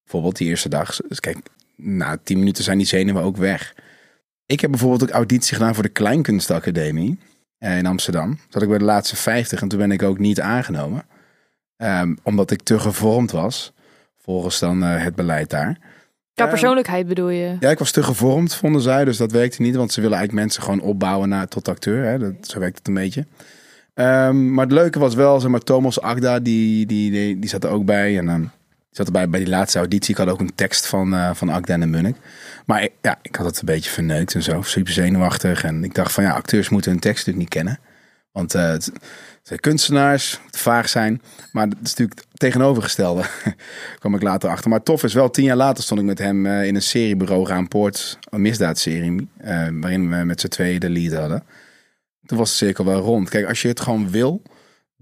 bijvoorbeeld 0.03 0.37
die 0.37 0.47
eerste 0.47 0.69
dag. 0.69 0.97
Dus 1.07 1.19
kijk, 1.19 1.37
na 1.75 2.17
tien 2.23 2.39
minuten 2.39 2.63
zijn 2.63 2.77
die 2.77 2.87
zenuwen 2.87 3.23
ook 3.23 3.37
weg. 3.37 3.73
Ik 4.45 4.59
heb 4.59 4.69
bijvoorbeeld 4.69 5.03
ook 5.03 5.09
auditie 5.09 5.55
gedaan 5.57 5.73
voor 5.73 5.83
de 5.83 5.89
Kleinkunstacademie 5.89 7.19
in 7.59 7.85
Amsterdam. 7.85 8.39
Zat 8.49 8.61
ik 8.61 8.69
bij 8.69 8.77
de 8.77 8.83
laatste 8.83 9.15
50 9.15 9.61
en 9.61 9.67
toen 9.67 9.79
ben 9.79 9.91
ik 9.91 10.03
ook 10.03 10.19
niet 10.19 10.41
aangenomen. 10.41 11.05
Ehm, 11.77 12.15
omdat 12.23 12.51
ik 12.51 12.61
te 12.61 12.79
gevormd 12.79 13.31
was, 13.31 13.73
volgens 14.17 14.59
dan 14.59 14.83
eh, 14.83 15.03
het 15.03 15.15
beleid 15.15 15.49
daar. 15.49 15.77
Qua 16.33 16.43
Ehm, 16.43 16.49
persoonlijkheid 16.49 17.07
bedoel 17.07 17.29
je? 17.29 17.57
Ja, 17.59 17.69
ik 17.69 17.79
was 17.79 17.91
te 17.91 18.03
gevormd, 18.03 18.55
vonden 18.55 18.81
zij. 18.81 19.05
Dus 19.05 19.17
dat 19.17 19.31
werkte 19.31 19.61
niet, 19.61 19.75
want 19.75 19.91
ze 19.91 20.01
willen 20.01 20.17
eigenlijk 20.17 20.45
mensen 20.45 20.63
gewoon 20.63 20.81
opbouwen 20.81 21.29
naar, 21.29 21.47
tot 21.47 21.67
acteur. 21.67 22.03
Hè? 22.05 22.17
Dat, 22.19 22.33
zo 22.41 22.59
werkt 22.59 22.77
het 22.77 22.87
een 22.87 22.93
beetje. 22.93 23.25
Ehm, 23.93 24.53
maar 24.53 24.65
het 24.65 24.73
leuke 24.73 24.99
was 24.99 25.15
wel, 25.15 25.39
zeg 25.39 25.51
maar, 25.51 25.59
Thomas 25.59 26.01
Agda, 26.01 26.39
die, 26.39 26.85
die, 26.85 27.11
die, 27.11 27.39
die 27.39 27.49
zat 27.49 27.63
er 27.63 27.69
ook 27.69 27.85
bij. 27.85 28.17
En 28.17 28.25
die 28.27 28.49
zat 28.95 29.05
erbij 29.05 29.29
bij 29.29 29.39
die 29.39 29.49
laatste 29.49 29.77
auditie. 29.77 30.11
Ik 30.11 30.17
had 30.17 30.27
ook 30.29 30.39
een 30.39 30.55
tekst 30.55 30.87
van, 30.87 31.13
eh, 31.13 31.33
van 31.33 31.65
en 31.65 31.89
Munnik. 31.89 32.15
Maar 32.65 32.83
ik- 32.83 32.91
ja, 33.01 33.19
ik 33.21 33.35
had 33.35 33.45
het 33.45 33.59
een 33.59 33.65
beetje 33.65 33.89
verneukt 33.89 34.33
en 34.35 34.43
zo. 34.43 34.61
Super 34.61 34.93
zenuwachtig. 34.93 35.63
En 35.63 35.83
ik 35.83 35.93
dacht 35.93 36.11
van, 36.11 36.23
ja, 36.23 36.31
acteurs 36.31 36.69
moeten 36.69 36.91
hun 36.91 36.99
tekst 36.99 37.25
natuurlijk 37.25 37.53
niet 37.53 37.63
kennen. 37.63 37.79
Want 38.31 38.53
eh, 38.53 38.67
het, 38.67 38.91
zijn 39.43 39.59
kunstenaars, 39.59 40.39
het 40.45 40.57
vaag 40.57 40.89
zijn. 40.89 41.21
Maar 41.51 41.69
dat 41.69 41.77
is 41.83 41.89
natuurlijk 41.89 42.19
het 42.19 42.39
tegenovergestelde. 42.39 43.23
kwam 43.99 44.15
ik 44.15 44.21
later 44.21 44.49
achter. 44.49 44.69
Maar 44.69 44.83
tof 44.83 45.03
is 45.03 45.13
wel, 45.13 45.29
tien 45.29 45.43
jaar 45.45 45.55
later 45.55 45.83
stond 45.83 45.99
ik 45.99 46.05
met 46.05 46.19
hem 46.19 46.45
eh, 46.45 46.65
in 46.65 46.75
een 46.75 46.81
seriebureau 46.81 47.51
aan 47.51 47.67
Poort. 47.67 48.19
Een 48.29 48.41
misdaadserie. 48.41 49.29
waarin 49.81 50.09
we 50.09 50.23
met 50.23 50.41
z'n 50.41 50.47
tweeën 50.47 50.79
de 50.79 50.89
lead 50.89 51.13
hadden. 51.13 51.43
Toen 52.25 52.37
was 52.37 52.49
de 52.49 52.55
cirkel 52.55 52.85
wel 52.85 53.01
rond. 53.01 53.29
Kijk, 53.29 53.47
als 53.47 53.61
je 53.61 53.67
het 53.67 53.79
gewoon 53.79 54.09
wil, 54.09 54.41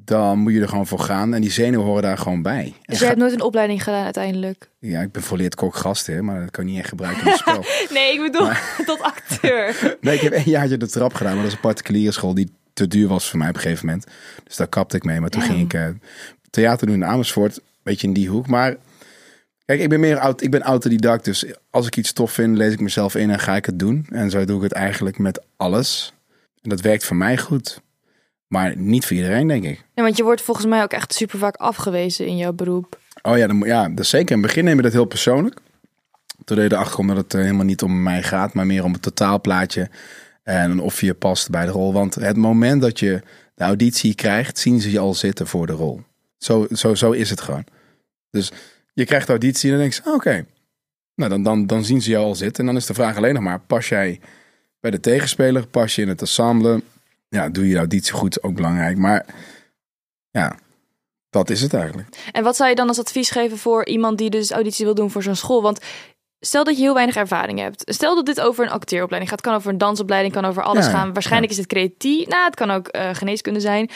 dan 0.06 0.40
moet 0.40 0.54
je 0.54 0.62
er 0.62 0.68
gewoon 0.68 0.88
voor 0.88 1.00
gaan. 1.00 1.34
En 1.34 1.42
die 1.42 1.52
zenuwen 1.52 1.86
horen 1.86 2.02
daar 2.02 2.18
gewoon 2.18 2.42
bij. 2.42 2.74
Dus 2.86 3.00
jij 3.00 3.08
hebt 3.08 3.20
nooit 3.20 3.34
een 3.34 3.42
opleiding 3.42 3.84
gedaan 3.84 4.04
uiteindelijk? 4.04 4.70
Ja, 4.80 5.02
ik 5.02 5.12
ben 5.12 5.22
volleerd 5.24 5.56
kok 5.56 5.76
gastheer, 5.76 6.24
maar 6.24 6.40
dat 6.40 6.52
kan 6.52 6.66
je 6.66 6.70
niet 6.72 6.80
echt 6.80 6.90
gebruiken 6.90 7.22
in 7.26 7.28
het 7.28 7.38
spel. 7.40 7.66
Nee, 7.98 8.14
ik 8.14 8.20
bedoel 8.32 8.50
tot 8.86 9.02
acteur. 9.02 9.76
Nee, 10.02 10.16
ik 10.16 10.22
heb 10.22 10.34
één 10.34 10.50
jaartje 10.50 10.78
de 10.78 10.88
trap 10.88 11.14
gedaan, 11.14 11.34
maar 11.34 11.42
dat 11.44 11.52
is 11.52 11.58
een 11.58 11.64
particuliere 11.64 12.12
school 12.12 12.34
die 12.34 12.52
te 12.74 12.88
duur 12.88 13.08
was 13.08 13.30
voor 13.30 13.40
mij 13.40 13.50
op 13.50 13.56
een 13.56 13.62
gegeven 13.62 13.86
moment. 13.86 14.06
Dus 14.44 14.56
daar 14.56 14.68
kapte 14.68 14.96
ik 14.96 15.04
mee. 15.04 15.20
Maar 15.20 15.30
toen 15.30 15.42
Ja. 15.42 15.48
ging 15.48 15.62
ik 15.62 15.74
eh, 15.74 15.88
theater 16.50 16.88
doen 16.88 16.96
in 16.96 17.06
Amersfoort, 17.06 17.56
een 17.58 17.64
beetje 17.84 18.08
in 18.08 18.14
die 18.14 18.30
hoek. 18.30 18.48
Maar 18.48 18.76
kijk, 19.66 19.80
ik 19.80 19.90
ben 19.90 20.00
meer 20.00 20.20
oud, 20.20 20.42
ik 20.42 20.52
ben 20.52 20.62
autodidact, 20.62 21.26
dus 21.26 21.46
als 21.70 21.88
ik 21.88 21.98
iets 21.98 22.14
tof 22.14 22.32
vind, 22.32 22.58
lees 22.58 22.74
ik 22.74 22.80
mezelf 22.80 23.16
in 23.16 23.30
en 23.30 23.40
ga 23.40 23.56
ik 23.56 23.66
het 23.66 23.80
doen. 23.80 24.08
En 24.10 24.30
zo 24.30 24.46
doe 24.46 24.58
ik 24.58 24.64
het 24.64 24.72
eigenlijk 24.72 25.18
met 25.18 25.42
alles. 25.58 26.14
En 26.62 26.70
dat 26.70 26.82
werkt 26.82 27.06
voor 27.06 27.16
mij 27.16 27.38
goed. 27.38 27.82
Maar 28.54 28.78
niet 28.78 29.06
voor 29.06 29.16
iedereen, 29.16 29.48
denk 29.48 29.64
ik. 29.64 29.86
Ja, 29.94 30.04
want 30.04 30.18
je 30.18 30.24
wordt 30.24 30.42
volgens 30.42 30.66
mij 30.66 30.84
ook 30.84 30.92
echt 30.92 31.14
super 31.14 31.40
vaak 31.40 31.56
afgewezen 31.56 32.26
in 32.26 32.38
jouw 32.38 32.54
beroep. 32.54 33.00
Oh 33.22 33.38
ja, 33.38 33.48
dan, 33.48 33.60
ja, 33.60 33.90
dat 33.90 34.06
zeker. 34.06 34.36
In 34.36 34.42
het 34.42 34.48
begin 34.48 34.64
neem 34.64 34.76
je 34.76 34.82
dat 34.82 34.92
heel 34.92 35.06
persoonlijk. 35.06 35.60
Toen 36.46 36.58
deed 36.58 36.70
je 36.70 36.76
erachter 36.76 36.94
kwam 36.94 37.08
dat 37.08 37.18
het 37.18 37.34
eh, 37.34 37.42
helemaal 37.42 37.66
niet 37.66 37.82
om 37.82 38.04
mij 38.04 38.24
gaat, 38.24 38.54
maar 38.54 38.66
meer 38.66 38.84
om 38.84 38.94
het 38.94 39.02
totaalplaatje. 39.02 39.90
En 40.44 40.80
of 40.80 41.02
je 41.02 41.14
past 41.14 41.50
bij 41.50 41.66
de 41.66 41.72
rol. 41.72 41.94
Want 41.94 42.16
het 42.16 42.38
moment 42.38 42.82
dat 42.82 43.00
je 43.00 43.22
de 43.56 43.64
auditie 43.64 44.16
krijgt, 44.16 44.58
zien 44.58 44.82
ze 44.82 44.92
je 44.92 45.00
al 45.00 45.14
zitten 45.14 45.48
voor 45.48 45.68
de 45.68 45.74
rol. 45.74 46.02
Zo, 46.38 46.68
zo, 46.72 46.96
zo 46.96 47.12
is 47.12 47.30
het 47.30 47.42
gewoon. 47.42 47.64
Dus 48.30 48.52
je 48.94 49.06
krijgt 49.06 49.26
de 49.26 49.32
auditie 49.32 49.72
en 49.72 49.78
dan 49.78 49.90
denk 49.90 49.94
je, 49.94 50.10
oh, 50.10 50.14
oké. 50.14 50.46
Nou, 51.16 51.30
dan, 51.30 51.44
dan, 51.44 51.68
dan 51.68 51.86
zien 51.86 52.02
ze 52.02 52.10
jou 52.10 52.26
al 52.26 52.36
zitten. 52.36 52.60
En 52.60 52.66
dan 52.66 52.76
is 52.76 52.86
de 52.86 52.94
vraag 52.94 53.18
alleen 53.18 53.34
nog 53.34 53.44
maar, 53.44 53.60
pas 53.60 53.90
jij 53.90 54.20
bij 54.80 54.92
de 54.92 55.00
tegenspeler? 55.00 55.68
Pas 55.68 55.96
je 55.96 56.02
in 56.02 56.08
het 56.08 56.22
ensemble? 56.22 56.82
Ja, 57.34 57.50
doe 57.50 57.68
je 57.68 57.78
auditie 57.78 58.14
goed, 58.14 58.44
ook 58.44 58.56
belangrijk. 58.56 58.98
Maar 58.98 59.26
ja, 60.32 60.56
dat 61.30 61.50
is 61.50 61.62
het 61.62 61.74
eigenlijk. 61.74 62.08
En 62.32 62.44
wat 62.44 62.56
zou 62.56 62.70
je 62.70 62.76
dan 62.76 62.88
als 62.88 63.00
advies 63.00 63.30
geven 63.30 63.58
voor 63.58 63.86
iemand 63.86 64.18
die 64.18 64.30
dus 64.30 64.52
auditie 64.52 64.86
wil 64.86 64.96
doen 64.96 65.12
voor 65.12 65.24
zo'n 65.24 65.36
school? 65.36 65.62
Want 65.62 65.80
stel 66.40 66.64
dat 66.64 66.76
je 66.76 66.82
heel 66.82 66.94
weinig 66.94 67.16
ervaring 67.16 67.60
hebt. 67.60 67.84
Stel 67.86 68.16
dat 68.16 68.26
dit 68.26 68.42
over 68.42 68.66
een 68.66 68.72
acteeropleiding 68.72 69.32
gaat. 69.32 69.42
Kan 69.42 69.54
over 69.56 69.72
een 69.72 69.78
dansopleiding, 69.78 70.34
kan 70.34 70.46
over 70.46 70.64
alles 70.64 70.86
Ja, 70.86 70.92
gaan. 70.92 71.14
Waarschijnlijk 71.14 71.52
is 71.52 71.58
het 71.58 71.68
creatief. 71.68 72.28
Nou, 72.28 72.46
het 72.46 72.56
kan 72.56 72.72
ook 72.72 72.88
eh, 72.88 73.10
geneeskunde 73.14 73.60
zijn. 73.60 73.90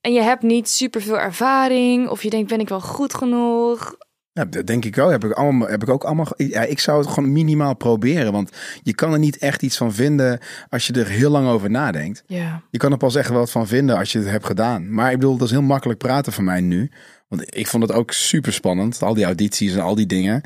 En 0.00 0.12
je 0.12 0.20
hebt 0.20 0.42
niet 0.42 0.68
super 0.68 1.02
veel 1.02 1.18
ervaring. 1.18 2.08
Of 2.08 2.22
je 2.22 2.30
denkt, 2.30 2.48
ben 2.48 2.60
ik 2.60 2.68
wel 2.68 2.80
goed 2.80 3.14
genoeg? 3.14 3.94
Ja, 4.32 4.44
dat 4.44 4.66
denk 4.66 4.84
ik 4.84 4.94
wel. 4.94 5.08
Heb 5.08 5.24
ik, 5.24 5.32
allemaal, 5.32 5.68
heb 5.68 5.82
ik 5.82 5.88
ook 5.88 6.04
allemaal. 6.04 6.26
Ja, 6.36 6.62
ik 6.62 6.78
zou 6.78 6.98
het 7.00 7.08
gewoon 7.08 7.32
minimaal 7.32 7.74
proberen. 7.74 8.32
Want 8.32 8.50
je 8.82 8.94
kan 8.94 9.12
er 9.12 9.18
niet 9.18 9.38
echt 9.38 9.62
iets 9.62 9.76
van 9.76 9.92
vinden 9.92 10.38
als 10.68 10.86
je 10.86 10.92
er 10.92 11.08
heel 11.08 11.30
lang 11.30 11.48
over 11.48 11.70
nadenkt. 11.70 12.22
Ja. 12.26 12.62
Je 12.70 12.78
kan 12.78 12.92
er 12.92 12.98
pas 12.98 13.14
echt 13.14 13.28
wel 13.28 13.38
wat 13.38 13.50
van 13.50 13.66
vinden 13.66 13.96
als 13.96 14.12
je 14.12 14.18
het 14.18 14.28
hebt 14.28 14.46
gedaan. 14.46 14.92
Maar 14.94 15.12
ik 15.12 15.18
bedoel, 15.18 15.36
dat 15.36 15.46
is 15.46 15.52
heel 15.52 15.62
makkelijk 15.62 15.98
praten 15.98 16.32
voor 16.32 16.44
mij 16.44 16.60
nu. 16.60 16.90
Want 17.28 17.56
ik 17.56 17.66
vond 17.66 17.82
het 17.82 17.92
ook 17.92 18.12
super 18.12 18.52
spannend. 18.52 19.02
Al 19.02 19.14
die 19.14 19.24
audities 19.24 19.74
en 19.74 19.80
al 19.80 19.94
die 19.94 20.06
dingen. 20.06 20.42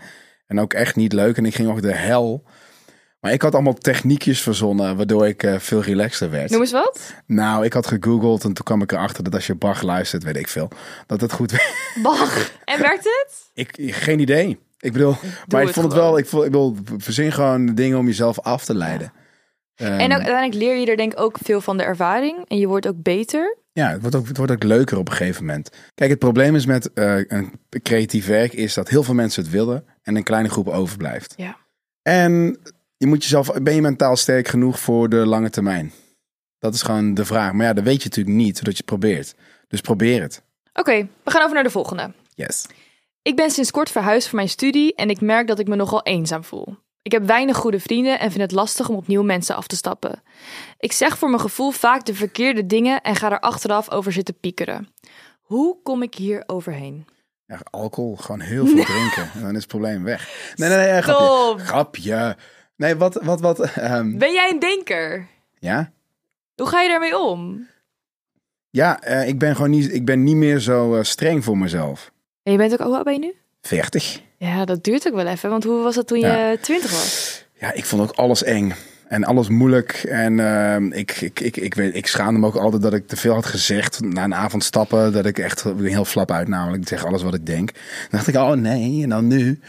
En 0.47 0.61
ook 0.61 0.73
echt 0.73 0.97
niet 0.97 1.13
leuk. 1.13 1.37
En 1.37 1.47
ik 1.47 1.55
ging 1.55 1.69
ook 1.69 1.83
de 1.83 1.95
hel. 1.95 2.45
Maar 3.25 3.33
ik 3.33 3.43
had 3.43 3.55
allemaal 3.55 3.75
techniekjes 3.75 4.43
verzonnen, 4.43 4.97
waardoor 4.97 5.27
ik 5.27 5.43
eh, 5.43 5.59
veel 5.59 5.83
relaxter 5.83 6.31
werd. 6.31 6.51
Noem 6.51 6.61
eens 6.61 6.73
wat. 6.73 7.15
Nou, 7.27 7.65
ik 7.65 7.73
had 7.73 7.87
gegoogeld 7.87 8.45
en 8.45 8.53
toen 8.53 8.65
kwam 8.65 8.83
ik 8.83 8.93
erachter 8.93 9.25
dat 9.25 9.35
als 9.35 9.47
je 9.47 9.55
Bach 9.55 9.83
luistert, 9.83 10.23
weet 10.23 10.37
ik 10.37 10.49
veel, 10.49 10.69
dat 11.07 11.21
het 11.21 11.33
goed 11.33 11.51
werkt. 11.51 11.99
Bach. 12.03 12.53
En 12.65 12.81
werkt 12.81 13.05
het? 13.05 13.51
Ik, 13.55 13.95
geen 13.95 14.21
idee. 14.21 14.59
Ik 14.79 14.93
bedoel, 14.93 15.17
maar 15.49 15.61
ik 15.61 15.67
het 15.67 15.77
vond 15.77 15.87
het 15.87 15.95
wel, 15.95 16.19
ik, 16.19 16.27
vond, 16.27 16.45
ik 16.45 16.51
bedoel, 16.51 16.77
verzin 16.97 17.33
gewoon 17.33 17.75
dingen 17.75 17.99
om 17.99 18.07
jezelf 18.07 18.41
af 18.41 18.65
te 18.65 18.75
leiden. 18.75 19.13
Ehm, 19.75 19.93
En 19.93 20.13
ook, 20.13 20.19
uiteindelijk 20.19 20.55
leer 20.55 20.77
je 20.77 20.87
er 20.87 20.97
denk 20.97 21.13
ik 21.13 21.21
ook 21.21 21.37
veel 21.43 21.61
van 21.61 21.77
de 21.77 21.83
ervaring. 21.83 22.45
En 22.49 22.59
je 22.59 22.67
wordt 22.67 22.89
ook 22.89 23.03
beter. 23.03 23.57
Ja, 23.73 23.91
het 23.91 24.01
wordt, 24.01 24.17
ook, 24.17 24.29
het 24.29 24.37
wordt 24.37 24.53
ook 24.53 24.63
leuker 24.63 24.99
op 24.99 25.09
een 25.09 25.17
gegeven 25.17 25.45
moment. 25.45 25.71
Kijk, 25.95 26.11
het 26.11 26.19
probleem 26.19 26.55
is 26.55 26.67
met 26.67 26.93
eh, 26.93 27.17
een 27.27 27.53
creatief 27.83 28.27
werk 28.27 28.53
is 28.53 28.75
dat 28.75 28.89
heel 28.89 29.03
veel 29.03 29.15
mensen 29.15 29.43
het 29.43 29.53
willen 29.53 29.85
en 30.03 30.17
een 30.17 30.23
kleine 30.23 30.49
groep 30.49 30.69
overblijft. 30.69 31.35
Ja. 31.37 31.57
En 32.03 32.59
je 33.05 33.11
moet 33.11 33.23
jezelf, 33.23 33.53
ben 33.63 33.75
je 33.75 33.81
mentaal 33.81 34.17
sterk 34.17 34.49
genoeg 34.49 34.81
voor 34.81 35.09
de 35.09 35.17
lange 35.17 35.51
termijn? 35.51 35.93
Dat 36.59 36.75
is 36.75 36.83
gewoon 36.83 37.15
de 37.15 37.25
vraag. 37.25 37.53
Maar 37.53 37.67
ja, 37.67 37.73
dat 37.73 37.85
weet 37.85 38.03
je 38.03 38.09
natuurlijk 38.09 38.37
niet, 38.37 38.57
zodat 38.57 38.73
je 38.73 38.79
het 38.79 38.87
probeert. 38.87 39.35
Dus 39.69 39.81
probeer 39.81 40.23
het. 40.23 40.43
Oké, 40.73 41.09
we 41.25 41.31
gaan 41.31 41.43
over 41.43 41.55
naar 41.55 41.63
de 41.63 41.71
volgende. 41.71 42.13
Yes. 42.35 42.67
Ik 43.23 43.37
ben 43.37 43.51
sinds 43.51 43.71
kort 43.71 43.91
verhuisd 43.91 44.29
voor 44.29 44.37
mijn 44.37 44.49
studie 44.49 44.95
en 44.95 45.11
ik 45.11 45.21
merk 45.21 45.47
dat 45.47 45.59
ik 45.59 45.69
me 45.69 45.77
nogal 45.77 46.03
eenzaam 46.03 46.45
voel. 46.45 46.77
Ik 47.03 47.13
heb 47.13 47.27
weinig 47.27 47.57
goede 47.57 47.81
vrienden 47.81 48.19
en 48.19 48.31
vind 48.31 48.43
het 48.43 48.53
lastig 48.53 48.89
om 48.89 48.97
opnieuw 48.97 49.23
mensen 49.23 49.57
af 49.57 49.67
te 49.67 49.77
stappen. 49.77 50.23
Ik 50.79 50.93
zeg 50.93 51.19
voor 51.19 51.29
mijn 51.29 51.41
gevoel 51.41 51.71
vaak 51.71 52.05
de 52.05 52.15
verkeerde 52.15 52.67
dingen 52.67 53.01
en 53.01 53.17
ga 53.17 53.31
er 53.31 53.41
achteraf 53.41 53.91
over 53.91 54.13
zitten 54.13 54.39
piekeren. 54.39 54.89
Hoe 55.41 55.83
kom 55.83 56.03
ik 56.03 56.15
hier 56.15 56.43
overheen? 56.47 57.07
Ja, 57.47 57.61
alcohol, 57.71 58.17
gewoon 58.17 58.41
heel 58.41 58.67
veel 58.67 58.85
drinken. 58.95 59.31
En 59.35 59.41
dan 59.41 59.51
is 59.51 59.57
het 59.57 59.67
probleem 59.67 60.05
weg. 60.05 60.53
Nee, 60.55 60.69
nee, 60.69 60.79
nee, 60.79 61.03
grapje. 61.03 61.65
Grapje. 61.65 62.37
Nee, 62.77 62.95
wat, 62.97 63.19
wat, 63.23 63.41
wat. 63.41 63.61
ehm, 63.61 64.19
Ben 64.19 64.33
jij 64.33 64.51
een 64.51 64.59
denker? 64.59 65.27
ja? 65.59 65.93
Hoe 66.57 66.67
ga 66.69 66.81
je 66.81 66.89
daarmee 66.89 67.19
om? 67.19 67.67
Ja, 68.71 69.01
eh, 69.03 69.29
ik 69.29 69.39
ben 69.39 69.55
gewoon 69.57 69.71
niet, 69.71 69.95
ik 69.95 70.05
ben 70.05 70.23
niet 70.23 70.37
meer 70.37 70.59
zo 70.59 70.95
eh, 70.95 71.03
streng 71.03 71.45
voor 71.45 71.59
mezelf. 71.59 72.11
En 72.43 72.53
je 72.53 72.59
bent 72.59 72.73
ook, 72.73 72.79
hoe 72.87 72.95
oud 72.95 73.05
ben 73.05 73.13
je 73.13 73.19
nu? 73.19 73.35
40. 73.63 74.21
Ja, 74.37 74.65
dat 74.65 74.85
duurt 74.85 75.07
ook 75.09 75.15
wel 75.15 75.27
even, 75.27 75.51
want 75.51 75.65
hoe 75.65 75.83
was 75.83 75.95
dat 75.95 76.07
toen 76.07 76.19
Ja. 76.19 76.49
je 76.51 76.59
20 76.61 76.91
was? 76.91 77.45
Ja, 77.59 77.73
ik 77.73 77.85
vond 77.85 78.03
ook 78.03 78.11
alles 78.17 78.43
eng. 78.43 78.73
En 79.09 79.25
alles 79.25 79.49
moeilijk. 79.49 79.93
En 80.09 80.41
ehm, 80.41 80.93
ik, 80.93 81.11
ik, 81.21 81.41
ik, 81.41 81.57
ik, 81.57 81.75
weet, 81.75 81.95
ik 81.95 82.07
schaamde 82.07 82.41
me 82.41 82.47
ook 82.47 82.57
altijd 82.57 82.83
dat 82.83 82.93
ik 82.95 83.07
te 83.09 83.17
veel 83.17 83.35
had 83.35 83.47
gezegd. 83.47 84.01
Na 84.01 84.25
een 84.25 84.35
avond 84.35 84.65
stappen, 84.65 85.13
dat 85.13 85.27
ik 85.27 85.39
echt 85.39 85.65
heel 85.79 86.05
flap 86.05 86.31
uit 86.31 86.49
namelijk. 86.49 86.83
Ik 86.83 86.89
zeg 86.89 87.05
alles 87.05 87.23
wat 87.23 87.35
ik 87.35 87.47
denk. 87.47 87.73
Dan 87.73 88.09
dacht 88.11 88.27
ik, 88.27 88.35
oh 88.35 88.51
nee, 88.53 89.03
en 89.03 89.09
dan 89.09 89.27
nu? 89.27 89.61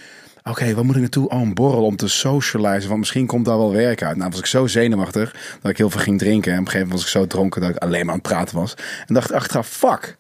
Oké, 0.50 0.74
waar 0.74 0.86
moet 0.86 0.96
ik 0.96 1.02
naartoe? 1.02 1.30
Oh, 1.30 1.42
een 1.42 1.54
borrel 1.54 1.86
om 1.86 1.96
te 1.96 2.08
socializen. 2.08 2.88
Want 2.88 3.00
misschien 3.00 3.26
komt 3.26 3.46
daar 3.46 3.58
wel 3.58 3.72
werk 3.72 4.04
uit. 4.04 4.18
Nou 4.18 4.30
was 4.30 4.40
ik 4.40 4.46
zo 4.46 4.68
zenuwachtig 4.68 5.58
dat 5.62 5.72
ik 5.72 5.78
heel 5.78 5.90
veel 5.90 6.02
ging 6.02 6.20
drinken. 6.20 6.52
En 6.52 6.60
op 6.60 6.66
een 6.66 6.72
gegeven 6.72 6.88
moment 6.88 6.92
was 6.92 7.14
ik 7.14 7.22
zo 7.22 7.28
dronken 7.28 7.62
dat 7.62 7.70
ik 7.70 7.78
alleen 7.78 8.06
maar 8.06 8.14
aan 8.14 8.20
het 8.20 8.30
praten 8.30 8.56
was. 8.56 8.74
En 9.08 9.14
dacht 9.14 9.32
achteraf, 9.32 9.68
fuck. 9.68 10.18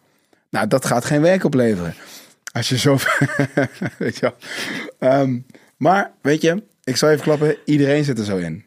Nou, 0.49 0.67
dat 0.67 0.85
gaat 0.85 1.05
geen 1.05 1.21
werk 1.21 1.43
opleveren. 1.43 1.95
Als 2.51 2.69
je 2.69 2.77
zo... 2.77 2.97
weet 3.97 4.17
je. 4.17 4.33
Ehm, 4.99 5.39
maar, 5.77 6.11
weet 6.21 6.41
je, 6.41 6.63
ik 6.83 6.97
zal 6.97 7.09
even 7.09 7.23
klappen. 7.23 7.57
Iedereen 7.65 8.03
zit 8.03 8.19
er 8.19 8.25
zo 8.25 8.37
in. 8.37 8.65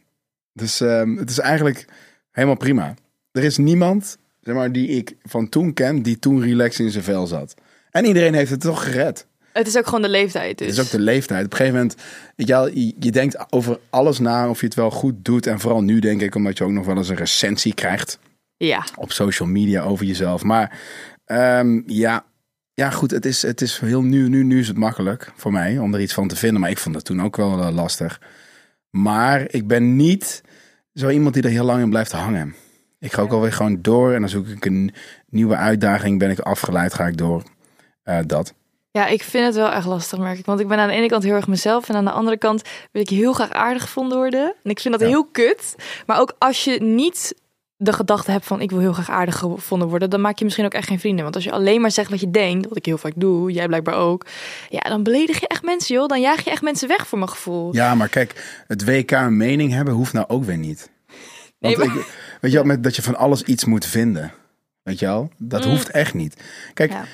Dus 0.52 0.80
ehm, 0.80 1.16
het 1.16 1.30
is 1.30 1.38
eigenlijk 1.38 1.84
helemaal 2.30 2.56
prima. 2.56 2.94
Er 3.32 3.44
is 3.44 3.56
niemand, 3.56 4.18
zeg 4.40 4.54
maar, 4.54 4.72
die 4.72 4.88
ik 4.88 5.16
van 5.22 5.48
toen 5.48 5.72
ken, 5.72 6.02
die 6.02 6.18
toen 6.18 6.42
relaxed 6.42 6.84
in 6.84 6.92
zijn 6.92 7.04
vel 7.04 7.26
zat. 7.26 7.54
En 7.90 8.04
iedereen 8.04 8.34
heeft 8.34 8.50
het 8.50 8.60
toch 8.60 8.84
gered. 8.84 9.26
Het 9.58 9.66
is 9.66 9.76
ook 9.76 9.84
gewoon 9.84 10.02
de 10.02 10.08
leeftijd 10.08 10.58
dus. 10.58 10.66
Het 10.66 10.76
is 10.76 10.84
ook 10.84 10.90
de 10.90 11.00
leeftijd. 11.00 11.44
Op 11.44 11.50
een 11.50 11.56
gegeven 11.56 11.78
moment, 11.78 11.96
weet 12.36 12.48
je, 12.48 12.94
je, 12.98 13.10
denkt 13.10 13.52
over 13.52 13.78
alles 13.90 14.18
na 14.18 14.48
of 14.48 14.60
je 14.60 14.66
het 14.66 14.74
wel 14.74 14.90
goed 14.90 15.24
doet. 15.24 15.46
En 15.46 15.60
vooral 15.60 15.82
nu 15.82 15.98
denk 15.98 16.20
ik, 16.20 16.34
omdat 16.34 16.58
je 16.58 16.64
ook 16.64 16.70
nog 16.70 16.86
wel 16.86 16.96
eens 16.96 17.08
een 17.08 17.16
recensie 17.16 17.74
krijgt 17.74 18.18
Ja, 18.56 18.84
op 18.94 19.12
social 19.12 19.48
media 19.48 19.82
over 19.82 20.06
jezelf. 20.06 20.42
Maar 20.42 20.78
ehm, 21.24 21.80
ja, 21.86 22.24
ja, 22.74 22.90
goed, 22.90 23.10
het 23.10 23.26
is, 23.26 23.42
het 23.42 23.60
is 23.60 23.78
heel 23.78 24.02
nu, 24.02 24.28
nu, 24.28 24.44
nu 24.44 24.58
is 24.58 24.68
het 24.68 24.76
makkelijk 24.76 25.32
voor 25.36 25.52
mij 25.52 25.78
om 25.78 25.94
er 25.94 26.00
iets 26.00 26.14
van 26.14 26.28
te 26.28 26.36
vinden. 26.36 26.60
Maar 26.60 26.70
ik 26.70 26.78
vond 26.78 26.94
het 26.94 27.04
toen 27.04 27.22
ook 27.22 27.36
wel 27.36 27.60
eh, 27.60 27.74
lastig. 27.74 28.20
Maar 28.90 29.44
ik 29.50 29.66
ben 29.66 29.96
niet 29.96 30.42
zo 30.94 31.08
iemand 31.08 31.34
die 31.34 31.42
er 31.42 31.50
heel 31.50 31.64
lang 31.64 31.82
in 31.82 31.90
blijft 31.90 32.12
hangen. 32.12 32.54
Ik 32.98 33.12
ga 33.12 33.22
ook 33.22 33.32
alweer 33.32 33.52
gewoon 33.52 33.82
door 33.82 34.12
en 34.12 34.20
dan 34.20 34.28
zoek 34.28 34.46
ik 34.46 34.64
een 34.64 34.94
nieuwe 35.28 35.56
uitdaging. 35.56 36.18
Ben 36.18 36.30
ik 36.30 36.38
afgeleid, 36.38 36.94
ga 36.94 37.06
ik 37.06 37.16
door. 37.16 37.42
Eh, 38.02 38.18
dat. 38.26 38.54
Ja, 38.98 39.06
ik 39.06 39.22
vind 39.22 39.44
het 39.44 39.54
wel 39.54 39.70
echt 39.70 39.86
lastig, 39.86 40.18
merk 40.18 40.38
ik. 40.38 40.46
Want 40.46 40.60
ik 40.60 40.68
ben 40.68 40.78
aan 40.78 40.88
de 40.88 40.94
ene 40.94 41.06
kant 41.08 41.22
heel 41.22 41.34
erg 41.34 41.46
mezelf. 41.46 41.88
En 41.88 41.94
aan 41.94 42.04
de 42.04 42.10
andere 42.10 42.36
kant 42.38 42.62
wil 42.92 43.02
ik 43.02 43.08
heel 43.08 43.32
graag 43.32 43.50
aardig 43.50 43.82
gevonden 43.82 44.18
worden. 44.18 44.54
En 44.62 44.70
ik 44.70 44.80
vind 44.80 44.94
dat 44.94 45.02
Ja. 45.02 45.08
heel 45.08 45.24
kut. 45.32 45.74
Maar 46.06 46.20
ook 46.20 46.34
als 46.38 46.64
je 46.64 46.80
niet 46.82 47.34
de 47.76 47.92
gedachte 47.92 48.30
hebt 48.30 48.46
van 48.46 48.60
ik 48.60 48.70
wil 48.70 48.78
heel 48.80 48.92
graag 48.92 49.10
aardig 49.10 49.36
gevonden 49.38 49.88
worden, 49.88 50.10
dan 50.10 50.20
maak 50.20 50.38
je 50.38 50.44
misschien 50.44 50.64
ook 50.64 50.72
echt 50.72 50.88
geen 50.88 51.00
vrienden. 51.00 51.22
Want 51.22 51.34
als 51.34 51.44
je 51.44 51.50
alleen 51.52 51.80
maar 51.80 51.90
zegt 51.90 52.10
wat 52.10 52.20
je 52.20 52.30
denkt, 52.30 52.68
wat 52.68 52.76
ik 52.76 52.86
heel 52.86 52.98
vaak 52.98 53.12
doe, 53.16 53.52
jij 53.52 53.66
blijkbaar 53.66 53.94
ook, 53.94 54.26
ja, 54.68 54.80
dan 54.80 55.02
beledig 55.02 55.40
je 55.40 55.48
echt 55.48 55.62
mensen, 55.62 55.94
joh. 55.94 56.06
Dan 56.08 56.20
jaag 56.20 56.44
je 56.44 56.50
echt 56.50 56.62
mensen 56.62 56.88
weg 56.88 57.06
voor 57.06 57.18
mijn 57.18 57.30
gevoel. 57.30 57.74
Ja, 57.74 57.94
maar 57.94 58.08
kijk, 58.08 58.62
het 58.66 58.84
WK 58.84 59.10
een 59.10 59.36
mening 59.36 59.72
hebben 59.72 59.94
hoeft 59.94 60.12
nou 60.12 60.28
ook 60.28 60.44
weer 60.44 60.58
niet. 60.58 60.90
Want 61.58 61.76
Nee, 61.76 61.86
maar- 61.86 61.96
ik, 61.96 62.06
weet 62.40 62.50
je 62.50 62.56
wel, 62.56 62.66
met 62.66 62.82
dat 62.82 62.96
je 62.96 63.02
van 63.02 63.16
alles 63.16 63.42
iets 63.42 63.64
moet 63.64 63.86
vinden. 63.86 64.32
Weet 64.82 64.98
je 64.98 65.06
wel? 65.06 65.30
Dat 65.36 65.64
hoeft 65.64 65.90
echt 65.90 66.14
niet. 66.14 66.42
Kijk, 66.74 66.90
Mm. 66.90 66.96
Ja. 66.96 67.04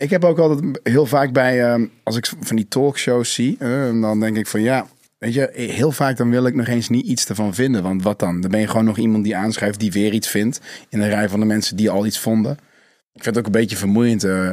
Ik 0.00 0.10
heb 0.10 0.24
ook 0.24 0.38
altijd 0.38 0.80
heel 0.82 1.06
vaak 1.06 1.32
bij, 1.32 1.64
ehm, 1.64 1.86
als 2.02 2.16
ik 2.16 2.32
van 2.40 2.56
die 2.56 2.68
talkshows 2.68 3.34
zie, 3.34 3.56
eh, 3.58 4.00
dan 4.00 4.20
denk 4.20 4.36
ik 4.36 4.46
van 4.46 4.60
ja, 4.60 4.86
weet 5.18 5.34
je, 5.34 5.50
heel 5.52 5.92
vaak 5.92 6.16
dan 6.16 6.30
wil 6.30 6.46
ik 6.46 6.54
nog 6.54 6.66
eens 6.66 6.88
niet 6.88 7.06
iets 7.06 7.26
ervan 7.26 7.54
vinden. 7.54 7.82
Want 7.82 8.02
wat 8.02 8.18
dan? 8.18 8.40
Dan 8.40 8.50
ben 8.50 8.60
je 8.60 8.66
gewoon 8.66 8.84
nog 8.84 8.98
iemand 8.98 9.24
die 9.24 9.36
aanschrijft 9.36 9.80
die 9.80 9.92
weer 9.92 10.12
iets 10.12 10.28
vindt. 10.28 10.60
In 10.88 11.00
de 11.00 11.08
rij 11.08 11.28
van 11.28 11.40
de 11.40 11.46
mensen 11.46 11.76
die 11.76 11.90
al 11.90 12.06
iets 12.06 12.18
vonden. 12.18 12.52
Ik 13.12 13.22
vind 13.22 13.24
het 13.24 13.38
ook 13.38 13.46
een 13.46 13.60
beetje 13.60 13.76
vermoeiend 13.76 14.24
eh, 14.24 14.50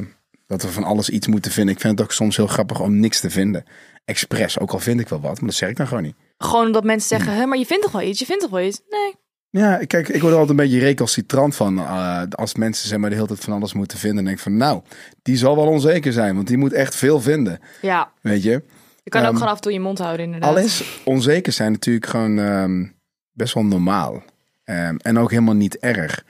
dat 0.47 0.61
we 0.61 0.67
van 0.67 0.83
alles 0.83 1.09
iets 1.09 1.27
moeten 1.27 1.51
vinden. 1.51 1.75
Ik 1.75 1.81
vind 1.81 1.97
het 1.97 2.07
ook 2.07 2.13
soms 2.13 2.35
heel 2.35 2.47
grappig 2.47 2.79
om 2.79 2.99
niks 2.99 3.19
te 3.19 3.29
vinden. 3.29 3.63
Expres, 4.05 4.59
ook 4.59 4.71
al 4.71 4.79
vind 4.79 4.99
ik 4.99 5.09
wel 5.09 5.21
wat, 5.21 5.39
maar 5.39 5.49
dat 5.49 5.57
zeg 5.57 5.69
ik 5.69 5.77
dan 5.77 5.87
gewoon 5.87 6.03
niet. 6.03 6.15
Gewoon 6.37 6.65
omdat 6.65 6.83
mensen 6.83 7.09
zeggen, 7.09 7.35
hè, 7.35 7.45
maar 7.45 7.57
je 7.57 7.65
vindt 7.65 7.83
toch 7.83 7.91
wel 7.91 8.01
iets? 8.01 8.19
Je 8.19 8.25
vindt 8.25 8.41
toch 8.41 8.51
wel 8.51 8.61
iets? 8.61 8.81
Nee. 8.89 9.13
Ja, 9.49 9.77
kijk, 9.77 10.07
ik 10.07 10.21
word 10.21 10.33
er 10.33 10.39
altijd 10.39 10.49
een 10.59 10.65
beetje 10.65 10.79
recalcitrant 10.79 11.55
van. 11.55 11.77
eh, 11.77 12.21
als 12.29 12.55
mensen 12.55 12.87
zeg 12.87 12.99
maar 12.99 13.09
de 13.09 13.15
hele 13.15 13.27
tijd 13.27 13.39
van 13.39 13.53
alles 13.53 13.73
moeten 13.73 13.97
vinden. 13.97 14.15
Dan 14.17 14.25
denk 14.25 14.37
ik 14.37 14.43
van, 14.43 14.57
nou, 14.57 14.81
die 15.21 15.37
zal 15.37 15.55
wel 15.55 15.67
onzeker 15.67 16.13
zijn. 16.13 16.35
Want 16.35 16.47
die 16.47 16.57
moet 16.57 16.73
echt 16.73 16.95
veel 16.95 17.21
vinden. 17.21 17.59
Ja, 17.81 18.11
Weet 18.21 18.43
je? 18.43 18.63
je 19.03 19.09
kan 19.09 19.21
ook 19.21 19.27
Ehm, 19.27 19.35
gewoon 19.35 19.49
af 19.51 19.55
en 19.55 19.61
toe 19.61 19.73
je 19.73 19.79
mond 19.79 19.97
houden 19.99 20.25
inderdaad. 20.25 20.49
Al 20.49 20.57
is 20.57 21.01
onzeker 21.05 21.51
zijn 21.53 21.71
natuurlijk 21.71 22.05
gewoon 22.05 22.39
ehm, 22.39 22.85
best 23.31 23.53
wel 23.53 23.63
normaal. 23.65 24.23
Ehm, 24.63 24.95
en 24.97 25.19
ook 25.19 25.29
helemaal 25.31 25.53
niet 25.55 25.77
erg. 25.77 26.23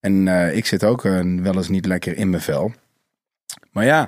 En 0.00 0.28
eh, 0.28 0.56
ik 0.56 0.66
zit 0.66 0.84
ook 0.84 1.04
eh, 1.04 1.20
wel 1.36 1.54
eens 1.54 1.68
niet 1.68 1.86
lekker 1.86 2.16
in 2.16 2.30
mijn 2.30 2.42
vel. 2.42 2.72
Maar 3.72 3.84
ja, 3.84 4.00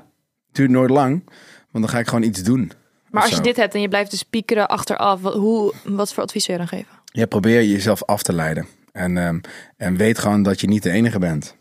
het 0.46 0.56
duurt 0.56 0.70
nooit 0.70 0.90
lang. 0.90 1.22
Want 1.70 1.84
dan 1.84 1.88
ga 1.88 1.98
ik 1.98 2.06
gewoon 2.08 2.24
iets 2.24 2.42
doen. 2.42 2.72
Maar 3.10 3.22
als 3.22 3.30
je 3.34 3.40
dit 3.40 3.56
hebt 3.56 3.74
en 3.74 3.80
je 3.80 3.88
blijft 3.88 4.10
dus 4.10 4.22
piekeren 4.22 4.68
achteraf, 4.68 5.20
wat, 5.20 5.34
hoe, 5.34 5.72
wat 5.84 6.12
voor 6.14 6.22
advies 6.22 6.44
zou 6.44 6.58
je 6.60 6.66
dan 6.66 6.78
geven? 6.78 7.00
Ja, 7.12 7.26
probeer 7.26 7.64
jezelf 7.64 8.04
af 8.04 8.22
te 8.22 8.32
leiden. 8.32 8.66
En, 8.92 9.16
ehm, 9.16 9.40
en 9.76 9.96
weet 9.96 10.18
gewoon 10.18 10.42
dat 10.42 10.60
je 10.60 10.66
niet 10.66 10.82
de 10.82 10.90
enige 10.90 11.18
bent. 11.18 11.56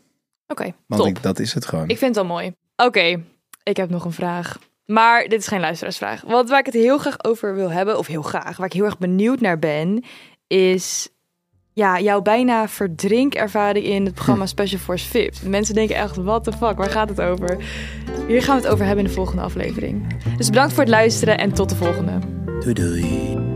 Oké, 0.48 0.74
Want 0.88 1.02
top. 1.02 1.10
ik, 1.10 1.24
dat 1.24 1.40
is 1.40 1.54
het 1.54 1.66
gewoon. 1.66 1.90
Ik 1.90 1.98
vind 1.98 2.16
het 2.16 2.26
wel 2.26 2.36
mooi. 2.36 2.54
Oké, 2.76 3.24
ik 3.64 3.78
heb 3.78 3.90
nog 3.90 4.06
een 4.06 4.12
vraag. 4.12 4.60
Maar 4.86 5.24
dit 5.24 5.40
is 5.40 5.48
geen 5.48 5.60
luisteraarsvraag. 5.60 6.22
Want 6.22 6.50
waar 6.50 6.60
ik 6.60 6.66
het 6.66 6.76
heel 6.76 6.98
graag 6.98 7.24
over 7.24 7.56
wil 7.56 7.72
hebben, 7.72 7.98
of 7.98 8.08
heel 8.08 8.22
graag, 8.22 8.58
waar 8.58 8.66
ik 8.66 8.74
heel 8.74 8.86
erg 8.86 8.98
benieuwd 8.98 9.40
naar 9.40 9.60
ben, 9.60 10.04
is 10.48 11.10
ja, 11.74 12.00
jouw 12.00 12.22
bijna 12.22 12.68
verdrinkervaring 12.68 13.86
in 13.86 14.06
het 14.06 14.14
programma 14.14 14.46
Special 14.46 14.80
Force 14.80 15.08
VIP. 15.10 15.34
Mensen 15.46 15.76
denken 15.76 15.96
echt, 15.96 16.16
what 16.16 16.44
the 16.44 16.52
fuck, 16.52 16.78
waar 16.78 16.90
gaat 16.90 17.10
het 17.10 17.22
over? 17.22 17.58
Hier 18.28 18.44
gaan 18.44 18.56
we 18.56 18.62
het 18.62 18.72
over 18.72 18.86
hebben 18.86 19.04
in 19.04 19.10
de 19.10 19.16
volgende 19.16 19.42
aflevering. 19.42 20.24
Dus 20.38 20.48
bedankt 20.50 20.74
voor 20.74 20.84
het 20.84 20.92
luisteren 20.92 21.38
en 21.38 21.54
tot 21.54 21.70
de 21.70 21.76
volgende. 21.76 22.20
Doei 22.60 22.74
doei. 22.74 23.51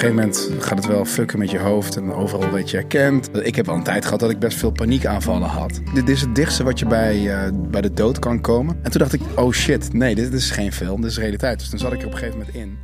Een 0.00 0.06
gegeven 0.06 0.30
moment 0.30 0.64
gaat 0.64 0.78
het 0.78 0.86
wel 0.86 1.04
fucken 1.04 1.38
met 1.38 1.50
je 1.50 1.58
hoofd 1.58 1.96
en 1.96 2.12
overal 2.12 2.50
werd 2.50 2.70
je 2.70 2.76
herkend. 2.76 3.30
Ik 3.46 3.56
heb 3.56 3.68
al 3.68 3.74
een 3.74 3.82
tijd 3.82 4.04
gehad 4.04 4.20
dat 4.20 4.30
ik 4.30 4.38
best 4.38 4.58
veel 4.58 4.70
paniekaanvallen 4.70 5.48
had. 5.48 5.80
Dit 5.94 6.08
is 6.08 6.20
het 6.20 6.34
dichtste 6.34 6.64
wat 6.64 6.78
je 6.78 6.86
bij, 6.86 7.34
eh, 7.34 7.50
bij 7.70 7.80
de 7.80 7.92
dood 7.92 8.18
kan 8.18 8.40
komen. 8.40 8.78
En 8.82 8.90
toen 8.90 9.00
dacht 9.00 9.12
ik, 9.12 9.20
oh 9.36 9.52
shit, 9.52 9.92
nee, 9.92 10.14
dit 10.14 10.32
is 10.32 10.50
geen 10.50 10.72
film, 10.72 11.00
dit 11.00 11.10
is 11.10 11.18
realiteit. 11.18 11.58
Dus 11.58 11.68
toen 11.68 11.78
zat 11.78 11.92
ik 11.92 12.00
er 12.00 12.06
op 12.06 12.12
een 12.12 12.18
gegeven 12.18 12.38
moment 12.38 12.56
in. 12.56 12.78